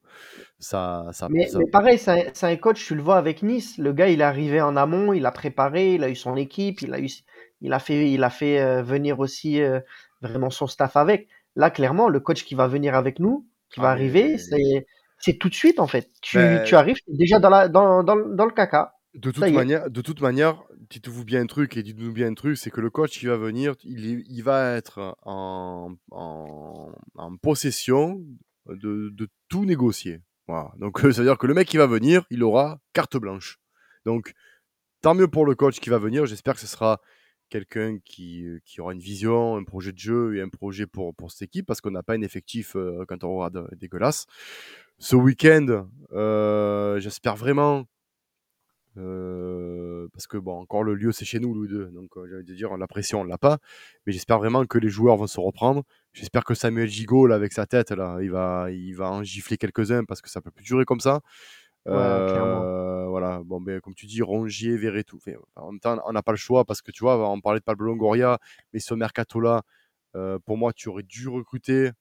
ça, 0.60 1.08
ça, 1.12 1.28
mais, 1.30 1.48
mais, 1.56 1.66
pareil, 1.72 1.98
c'est 1.98 2.44
un, 2.44 2.56
coach, 2.58 2.86
tu 2.86 2.96
le 2.96 3.02
vois 3.02 3.18
avec 3.18 3.42
Nice. 3.42 3.78
Le 3.78 3.94
gars, 3.94 4.10
il 4.10 4.22
est 4.22 4.26
arrivé 4.26 4.62
en 4.62 4.76
amont, 4.76 5.14
il 5.14 5.26
a 5.26 5.32
préparé, 5.32 5.96
il 5.96 6.04
a 6.04 6.10
eu 6.10 6.16
son 6.16 6.36
équipe, 6.36 6.82
il 6.82 6.94
a, 6.94 7.00
eu, 7.00 7.10
il 7.62 7.74
a 7.74 7.80
fait, 7.80 8.12
il 8.12 8.24
a 8.24 8.30
fait 8.30 8.60
euh, 8.60 8.84
venir 8.84 9.20
aussi 9.20 9.62
vraiment 10.22 10.50
son 10.50 10.68
staff 10.68 10.98
avec. 10.98 11.28
Là, 11.56 11.70
clairement, 11.70 12.10
le 12.10 12.20
coach 12.20 12.44
qui 12.44 12.56
va 12.56 12.68
venir 12.68 12.96
avec 12.96 13.20
nous, 13.20 13.46
qui 13.74 13.80
va 13.80 13.90
ah, 13.90 13.92
arriver, 13.92 14.38
c'est 14.38 14.86
c'est 15.20 15.38
tout 15.38 15.50
de 15.50 15.54
suite 15.54 15.80
en 15.80 15.88
fait. 15.88 16.10
Tu, 16.22 16.38
ben 16.38 16.64
tu 16.64 16.76
arrives 16.76 16.98
déjà 17.08 17.40
dans, 17.40 17.50
la, 17.50 17.70
dans, 17.70 18.04
dans, 18.04 18.18
dans 18.18 18.46
le 18.46 18.52
caca. 18.52 18.94
De 19.14 19.32
toute, 19.32 19.52
manière, 19.52 19.90
de 19.90 20.02
toute 20.02 20.22
manière, 20.22 20.64
dites-vous 20.90 21.24
bien 21.24 21.42
un 21.42 21.46
truc 21.46 21.78
et 21.78 21.84
dites-nous 21.84 22.12
bien 22.12 22.28
un 22.28 22.34
truc, 22.34 22.58
c'est 22.58 22.72
que 22.72 22.82
le 22.82 22.90
coach 22.90 23.20
qui 23.20 23.28
va 23.28 23.38
venir, 23.38 23.76
il, 23.84 24.24
il 24.28 24.42
va 24.42 24.76
être 24.76 25.16
en, 25.22 25.96
en, 26.12 26.92
en 27.16 27.38
possession 27.38 28.22
de, 28.66 29.10
de, 29.14 29.28
tout 29.50 29.66
négocier. 29.66 30.22
Voilà. 30.48 30.72
Donc, 30.78 31.00
ça 31.00 31.08
veut 31.08 31.24
dire 31.24 31.38
que 31.38 31.48
le 31.48 31.54
mec 31.54 31.68
qui 31.68 31.78
va 31.78 31.86
venir, 31.86 32.26
il 32.32 32.44
aura 32.44 32.80
carte 32.92 33.18
blanche. 33.18 33.60
Donc, 34.04 34.34
tant 35.02 35.14
mieux 35.14 35.28
pour 35.28 35.46
le 35.46 35.54
coach 35.54 35.80
qui 35.80 35.92
va 35.92 36.00
venir. 36.00 36.26
J'espère 36.26 36.56
que 36.56 36.60
ce 36.60 36.68
sera 36.68 37.00
quelqu'un 37.54 38.00
qui, 38.04 38.46
qui, 38.66 38.82
aura 38.82 38.94
une 38.94 39.00
vision, 39.00 39.56
un 39.56 39.64
projet 39.64 39.92
de 39.92 40.00
jeu 40.00 40.36
et 40.36 40.42
un 40.42 40.50
projet 40.50 40.88
pour, 40.88 41.14
pour 41.14 41.32
cette 41.32 41.44
équipe, 41.44 41.68
parce 41.68 41.82
qu'on 41.82 41.92
n'a 41.92 42.04
pas 42.04 42.14
un 42.16 42.22
effectif, 42.22 42.76
euh, 42.76 43.06
quand 43.08 43.24
on 43.24 43.28
aura 43.28 43.52
dégueulasse 43.74 44.26
ce 45.04 45.16
week-end, 45.16 45.88
euh, 46.14 47.00
j'espère 47.00 47.36
vraiment, 47.36 47.84
euh, 48.98 50.08
parce 50.14 50.28
que 50.28 50.38
bon, 50.38 50.60
encore 50.60 50.84
le 50.84 50.96
lieu 50.96 51.12
c'est 51.12 51.26
chez 51.26 51.40
nous, 51.40 51.54
Louis 51.54 51.68
II, 51.68 51.92
donc 51.92 52.16
euh, 52.16 52.26
j'allais 52.30 52.44
dire 52.44 52.78
la 52.78 52.88
pression 52.88 53.22
on 53.22 53.24
l'a 53.24 53.38
pas, 53.38 53.58
mais 54.06 54.14
j'espère 54.14 54.38
vraiment 54.38 54.66
que 54.66 54.78
les 54.78 54.90
joueurs 54.90 55.18
vont 55.18 55.28
se 55.28 55.40
reprendre. 55.40 55.84
J'espère 56.14 56.44
que 56.44 56.54
Samuel 56.54 56.88
Gigot 56.88 57.32
avec 57.32 57.54
sa 57.54 57.66
tête 57.66 57.92
là, 57.92 58.20
il 58.22 58.32
va, 58.32 58.68
il 58.72 58.94
va 58.94 59.12
en 59.12 59.24
gifler 59.24 59.58
quelques-uns 59.58 60.06
parce 60.06 60.22
que 60.22 60.30
ça 60.30 60.42
peut 60.42 60.52
plus 60.52 60.64
durer 60.64 60.86
comme 60.86 61.00
ça. 61.00 61.22
Voilà, 61.86 63.42
bon, 63.44 63.62
ben, 63.62 63.80
comme 63.82 63.96
tu 63.96 64.06
dis, 64.06 64.22
Rongier, 64.22 64.78
Verretou. 64.78 65.18
Enfin, 65.18 65.38
en 65.56 65.72
même 65.72 65.80
temps, 65.80 66.00
on 66.06 66.12
n'a 66.14 66.24
pas 66.24 66.32
le 66.32 66.38
choix 66.38 66.66
parce 66.66 66.82
que 66.82 66.92
tu 66.92 67.04
vois, 67.04 67.30
on 67.30 67.42
parlait 67.42 67.60
de 67.60 67.66
Pablo 67.66 67.88
Longoria, 67.88 68.40
mais 68.74 68.80
ce 68.80 68.94
mercato 68.94 69.40
là, 69.40 69.64
pour 70.46 70.58
moi, 70.58 70.74
tu 70.74 70.90
aurais 70.90 71.04
dû 71.04 71.28
recruter 71.28 71.92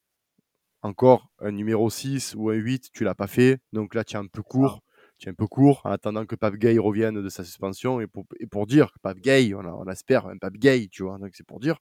encore 0.83 1.29
un 1.39 1.51
numéro 1.51 1.89
6 1.89 2.35
ou 2.35 2.49
un 2.49 2.55
8, 2.55 2.91
tu 2.93 3.03
l'as 3.03 3.15
pas 3.15 3.27
fait. 3.27 3.59
Donc 3.71 3.95
là, 3.95 4.03
tu 4.03 4.15
es 4.15 4.19
un 4.19 4.27
peu 4.27 4.43
court. 4.43 4.81
Tu 5.17 5.29
es 5.29 5.31
un 5.31 5.35
peu 5.35 5.47
court 5.47 5.81
en 5.85 5.91
attendant 5.91 6.25
que 6.25 6.35
Pape 6.35 6.55
Gay 6.55 6.77
revienne 6.77 7.21
de 7.21 7.29
sa 7.29 7.43
suspension 7.43 8.01
et 8.01 8.07
pour, 8.07 8.25
et 8.39 8.47
pour 8.47 8.67
dire 8.67 8.91
que 8.91 8.99
Pape 8.99 9.19
Gay, 9.19 9.53
on, 9.53 9.59
on 9.59 9.87
espère 9.87 10.27
un 10.27 10.37
Pape 10.37 10.55
Gay, 10.55 10.87
tu 10.91 11.03
vois. 11.03 11.17
Donc 11.17 11.31
c'est 11.33 11.45
pour 11.45 11.59
dire. 11.59 11.77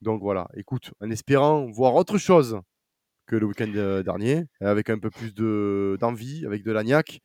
Donc 0.00 0.20
voilà, 0.22 0.48
écoute, 0.56 0.92
en 1.00 1.10
espérant 1.10 1.70
voir 1.70 1.94
autre 1.94 2.18
chose 2.18 2.58
que 3.30 3.36
le 3.36 3.46
week-end 3.46 3.70
euh, 3.76 4.02
dernier, 4.02 4.44
avec 4.60 4.90
un 4.90 4.98
peu 4.98 5.08
plus 5.08 5.32
d'envie, 5.34 6.44
avec 6.44 6.64
de 6.64 6.72
l'agnac. 6.72 7.20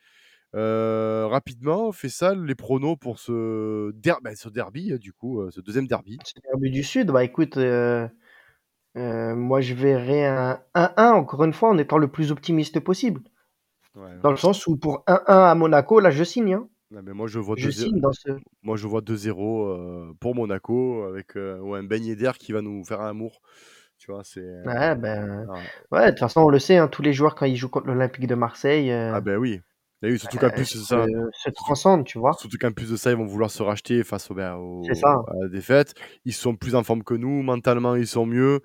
Euh, 0.53 1.27
rapidement, 1.27 1.91
fais 1.91 2.09
ça, 2.09 2.35
les 2.35 2.53
pronos 2.53 2.95
pour 2.95 3.17
ce, 3.17 3.91
ben, 4.21 4.35
ce 4.35 4.47
derby, 4.49 4.97
du 4.99 5.11
coup, 5.11 5.41
euh, 5.41 5.49
ce 5.49 5.61
deuxième 5.61 5.87
derby. 5.87 6.19
Ce 6.23 6.39
derby 6.43 6.69
du 6.69 6.83
Sud, 6.83 7.07
bah 7.07 7.23
écoute, 7.23 7.57
euh, 7.57 8.07
moi, 8.95 9.61
je 9.61 9.73
verrais 9.73 10.25
un 10.25 10.61
1-1, 10.75 11.11
encore 11.13 11.43
une 11.43 11.53
fois, 11.53 11.69
en 11.69 11.77
étant 11.79 11.97
le 11.97 12.07
plus 12.07 12.31
optimiste 12.31 12.79
possible. 12.79 13.21
Dans 14.21 14.31
le 14.31 14.37
sens 14.37 14.67
où 14.67 14.77
pour 14.77 15.03
1-1 15.07 15.23
à 15.27 15.55
Monaco, 15.55 15.99
là, 15.99 16.11
je 16.11 16.23
signe. 16.23 16.53
Hein. 16.53 16.67
mais 16.91 17.13
moi, 17.13 17.27
je 17.27 17.39
vois 17.39 17.55
2-0 17.55 18.39
moi, 18.61 18.77
je 18.77 18.87
vois 18.87 19.01
2-0 19.01 19.67
euh, 19.67 20.13
pour 20.19 20.35
Monaco 20.35 21.03
avec 21.03 21.35
euh, 21.35 21.73
un 21.73 21.83
beignet 21.83 22.15
d'air 22.15 22.37
qui 22.37 22.51
va 22.51 22.61
nous 22.61 22.83
faire 22.83 23.01
un 23.01 23.09
amour. 23.09 23.41
Tu 24.05 24.11
vois, 24.11 24.23
c'est. 24.23 24.39
Ouais, 24.39 24.95
ben. 24.95 25.47
Ouais, 25.91 26.05
de 26.05 26.09
toute 26.11 26.19
façon, 26.19 26.41
on 26.41 26.49
le 26.49 26.59
sait, 26.59 26.77
hein, 26.77 26.87
tous 26.87 27.01
les 27.01 27.11
joueurs, 27.11 27.33
quand 27.33 27.47
ils 27.47 27.55
jouent 27.55 27.69
contre 27.69 27.87
l'Olympique 27.87 28.27
de 28.27 28.35
Marseille. 28.35 28.91
Ah, 28.91 29.19
ben 29.19 29.37
oui. 29.37 29.61
oui, 30.03 30.19
surtout 30.19 30.37
qu'en 30.37 30.51
plus, 30.51 30.65
ça. 30.65 31.05
Se 31.31 31.49
transcendent, 31.49 32.05
tu 32.05 32.19
vois. 32.19 32.33
Surtout 32.33 32.57
qu'en 32.59 32.71
plus 32.71 32.91
de 32.91 32.97
ça, 32.97 33.09
ils 33.09 33.17
vont 33.17 33.25
vouloir 33.25 33.49
se 33.49 33.63
racheter 33.63 34.03
face 34.03 34.29
au, 34.29 34.35
ben, 34.35 34.53
à 34.53 35.33
la 35.41 35.49
défaite. 35.49 35.95
Ils 36.23 36.33
sont 36.33 36.55
plus 36.55 36.75
en 36.75 36.83
forme 36.83 37.03
que 37.03 37.15
nous, 37.15 37.41
mentalement, 37.41 37.95
ils 37.95 38.05
sont 38.05 38.27
mieux. 38.27 38.61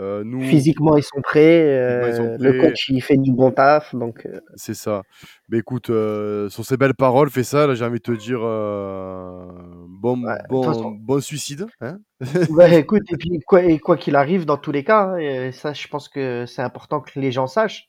Euh, 0.00 0.22
Physiquement, 0.42 0.96
ils 0.96 1.02
sont 1.02 1.20
prêts. 1.20 1.62
Euh, 1.62 2.36
le 2.38 2.60
coach, 2.60 2.88
il 2.88 3.02
fait 3.02 3.16
du 3.16 3.32
bon 3.32 3.50
taf. 3.50 3.94
Donc, 3.94 4.26
euh. 4.26 4.40
C'est 4.54 4.74
ça. 4.74 5.02
Mais 5.48 5.58
écoute, 5.58 5.86
sur 5.86 6.64
ces 6.64 6.76
belles 6.76 6.94
paroles, 6.94 7.30
fais 7.30 7.42
ça. 7.42 7.74
j'ai 7.74 7.84
envie 7.84 7.98
de 7.98 8.02
te 8.02 8.12
dire 8.12 8.40
bon, 8.40 10.22
bon, 10.48 10.96
bon 11.00 11.20
suicide. 11.20 11.66
Hein 11.80 11.98
écoute, 12.72 13.02
et 13.12 13.16
puis 13.16 13.40
quoi, 13.46 13.62
et 13.62 13.78
quoi 13.78 13.96
qu'il 13.96 14.16
arrive, 14.16 14.44
dans 14.44 14.56
tous 14.56 14.72
les 14.72 14.84
cas, 14.84 15.14
hein, 15.16 15.50
ça, 15.52 15.72
je 15.72 15.88
pense 15.88 16.08
que 16.08 16.46
c'est 16.46 16.62
important 16.62 17.00
que 17.00 17.18
les 17.18 17.32
gens 17.32 17.48
sachent. 17.48 17.88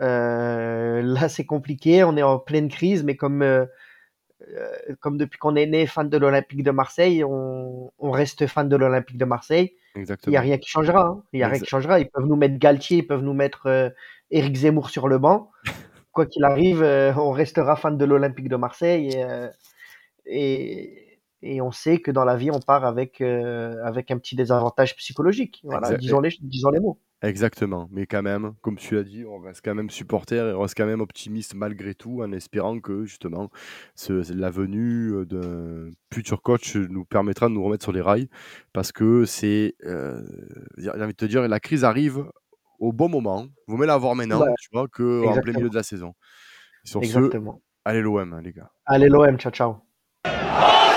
là, 0.00 1.28
c'est 1.28 1.46
compliqué. 1.46 2.04
On 2.04 2.16
est 2.16 2.22
en 2.22 2.38
pleine 2.38 2.68
crise, 2.68 3.02
mais 3.02 3.16
comme 3.16 3.66
comme 5.00 5.16
depuis 5.16 5.38
qu'on 5.38 5.56
est 5.56 5.66
né 5.66 5.86
fan 5.86 6.10
de 6.10 6.18
l'Olympique 6.18 6.62
de 6.62 6.70
Marseille, 6.70 7.24
on, 7.24 7.90
on, 7.98 8.10
reste 8.10 8.46
fan 8.46 8.68
de 8.68 8.76
l'Olympique 8.76 9.16
de 9.16 9.24
Marseille. 9.24 9.74
Il 9.96 10.30
n'y 10.30 10.36
a 10.36 10.40
rien 10.40 10.58
qui 10.58 10.68
changera. 10.68 11.06
Hein. 11.06 11.22
Il 11.32 11.40
y 11.40 11.42
a 11.42 11.48
rien 11.48 11.60
qui 11.60 11.66
changera. 11.66 12.00
Ils 12.00 12.10
peuvent 12.10 12.26
nous 12.26 12.36
mettre 12.36 12.58
Galtier, 12.58 12.98
ils 12.98 13.06
peuvent 13.06 13.22
nous 13.22 13.32
mettre 13.32 13.66
euh, 13.66 13.90
Éric 14.30 14.56
Zemmour 14.56 14.90
sur 14.90 15.08
le 15.08 15.18
banc. 15.18 15.50
Quoi 16.12 16.26
qu'il 16.26 16.44
arrive, 16.44 16.82
euh, 16.82 17.12
on 17.16 17.30
restera 17.30 17.76
fan 17.76 17.96
de 17.96 18.04
l'Olympique 18.04 18.48
de 18.48 18.56
Marseille. 18.56 19.10
Et, 19.10 19.24
euh, 19.24 19.48
et, 20.26 21.20
et, 21.42 21.60
on 21.60 21.72
sait 21.72 21.98
que 21.98 22.10
dans 22.10 22.24
la 22.24 22.36
vie, 22.36 22.50
on 22.50 22.60
part 22.60 22.84
avec, 22.84 23.20
avec 23.20 24.10
un 24.10 24.18
petit 24.18 24.36
désavantage 24.36 24.96
psychologique. 24.96 25.60
Voilà, 25.64 25.96
disons 25.96 26.20
les, 26.20 26.30
disons 26.40 26.70
les 26.70 26.80
mots. 26.80 26.98
Exactement, 27.22 27.88
mais 27.90 28.06
quand 28.06 28.22
même, 28.22 28.52
comme 28.60 28.76
tu 28.76 28.94
l'as 28.94 29.02
dit, 29.02 29.24
on 29.24 29.38
reste 29.38 29.62
quand 29.64 29.74
même 29.74 29.88
supporter 29.88 30.50
et 30.50 30.52
on 30.52 30.60
reste 30.60 30.76
quand 30.76 30.84
même 30.84 31.00
optimiste 31.00 31.54
malgré 31.54 31.94
tout, 31.94 32.20
en 32.22 32.32
espérant 32.32 32.80
que 32.80 33.04
justement 33.06 33.50
la 34.08 34.50
venue 34.50 35.24
d'un 35.24 35.90
futur 36.12 36.42
coach 36.42 36.76
nous 36.76 37.06
permettra 37.06 37.48
de 37.48 37.54
nous 37.54 37.64
remettre 37.64 37.82
sur 37.82 37.92
les 37.92 38.02
rails, 38.02 38.28
parce 38.74 38.92
que 38.92 39.24
c'est, 39.24 39.74
euh, 39.84 40.20
j'ai 40.76 40.90
envie 40.90 41.12
de 41.12 41.12
te 41.12 41.24
dire, 41.24 41.46
la 41.48 41.60
crise 41.60 41.84
arrive 41.84 42.26
au 42.78 42.92
bon 42.92 43.08
moment. 43.08 43.46
Vous 43.66 43.76
mieux 43.76 43.86
l'avoir 43.86 44.14
maintenant, 44.14 44.44
tu 44.60 44.68
vois, 44.72 44.86
qu'en 44.88 45.40
plein 45.40 45.52
milieu 45.54 45.70
de 45.70 45.74
la 45.74 45.82
saison. 45.82 46.14
sur 46.84 47.02
Exactement. 47.02 47.62
allez 47.84 48.02
l'OM, 48.02 48.34
hein, 48.34 48.42
les 48.42 48.52
gars. 48.52 48.70
Allez 48.84 49.08
l'OM, 49.08 49.38
ciao 49.38 49.52
ciao. 49.52 50.93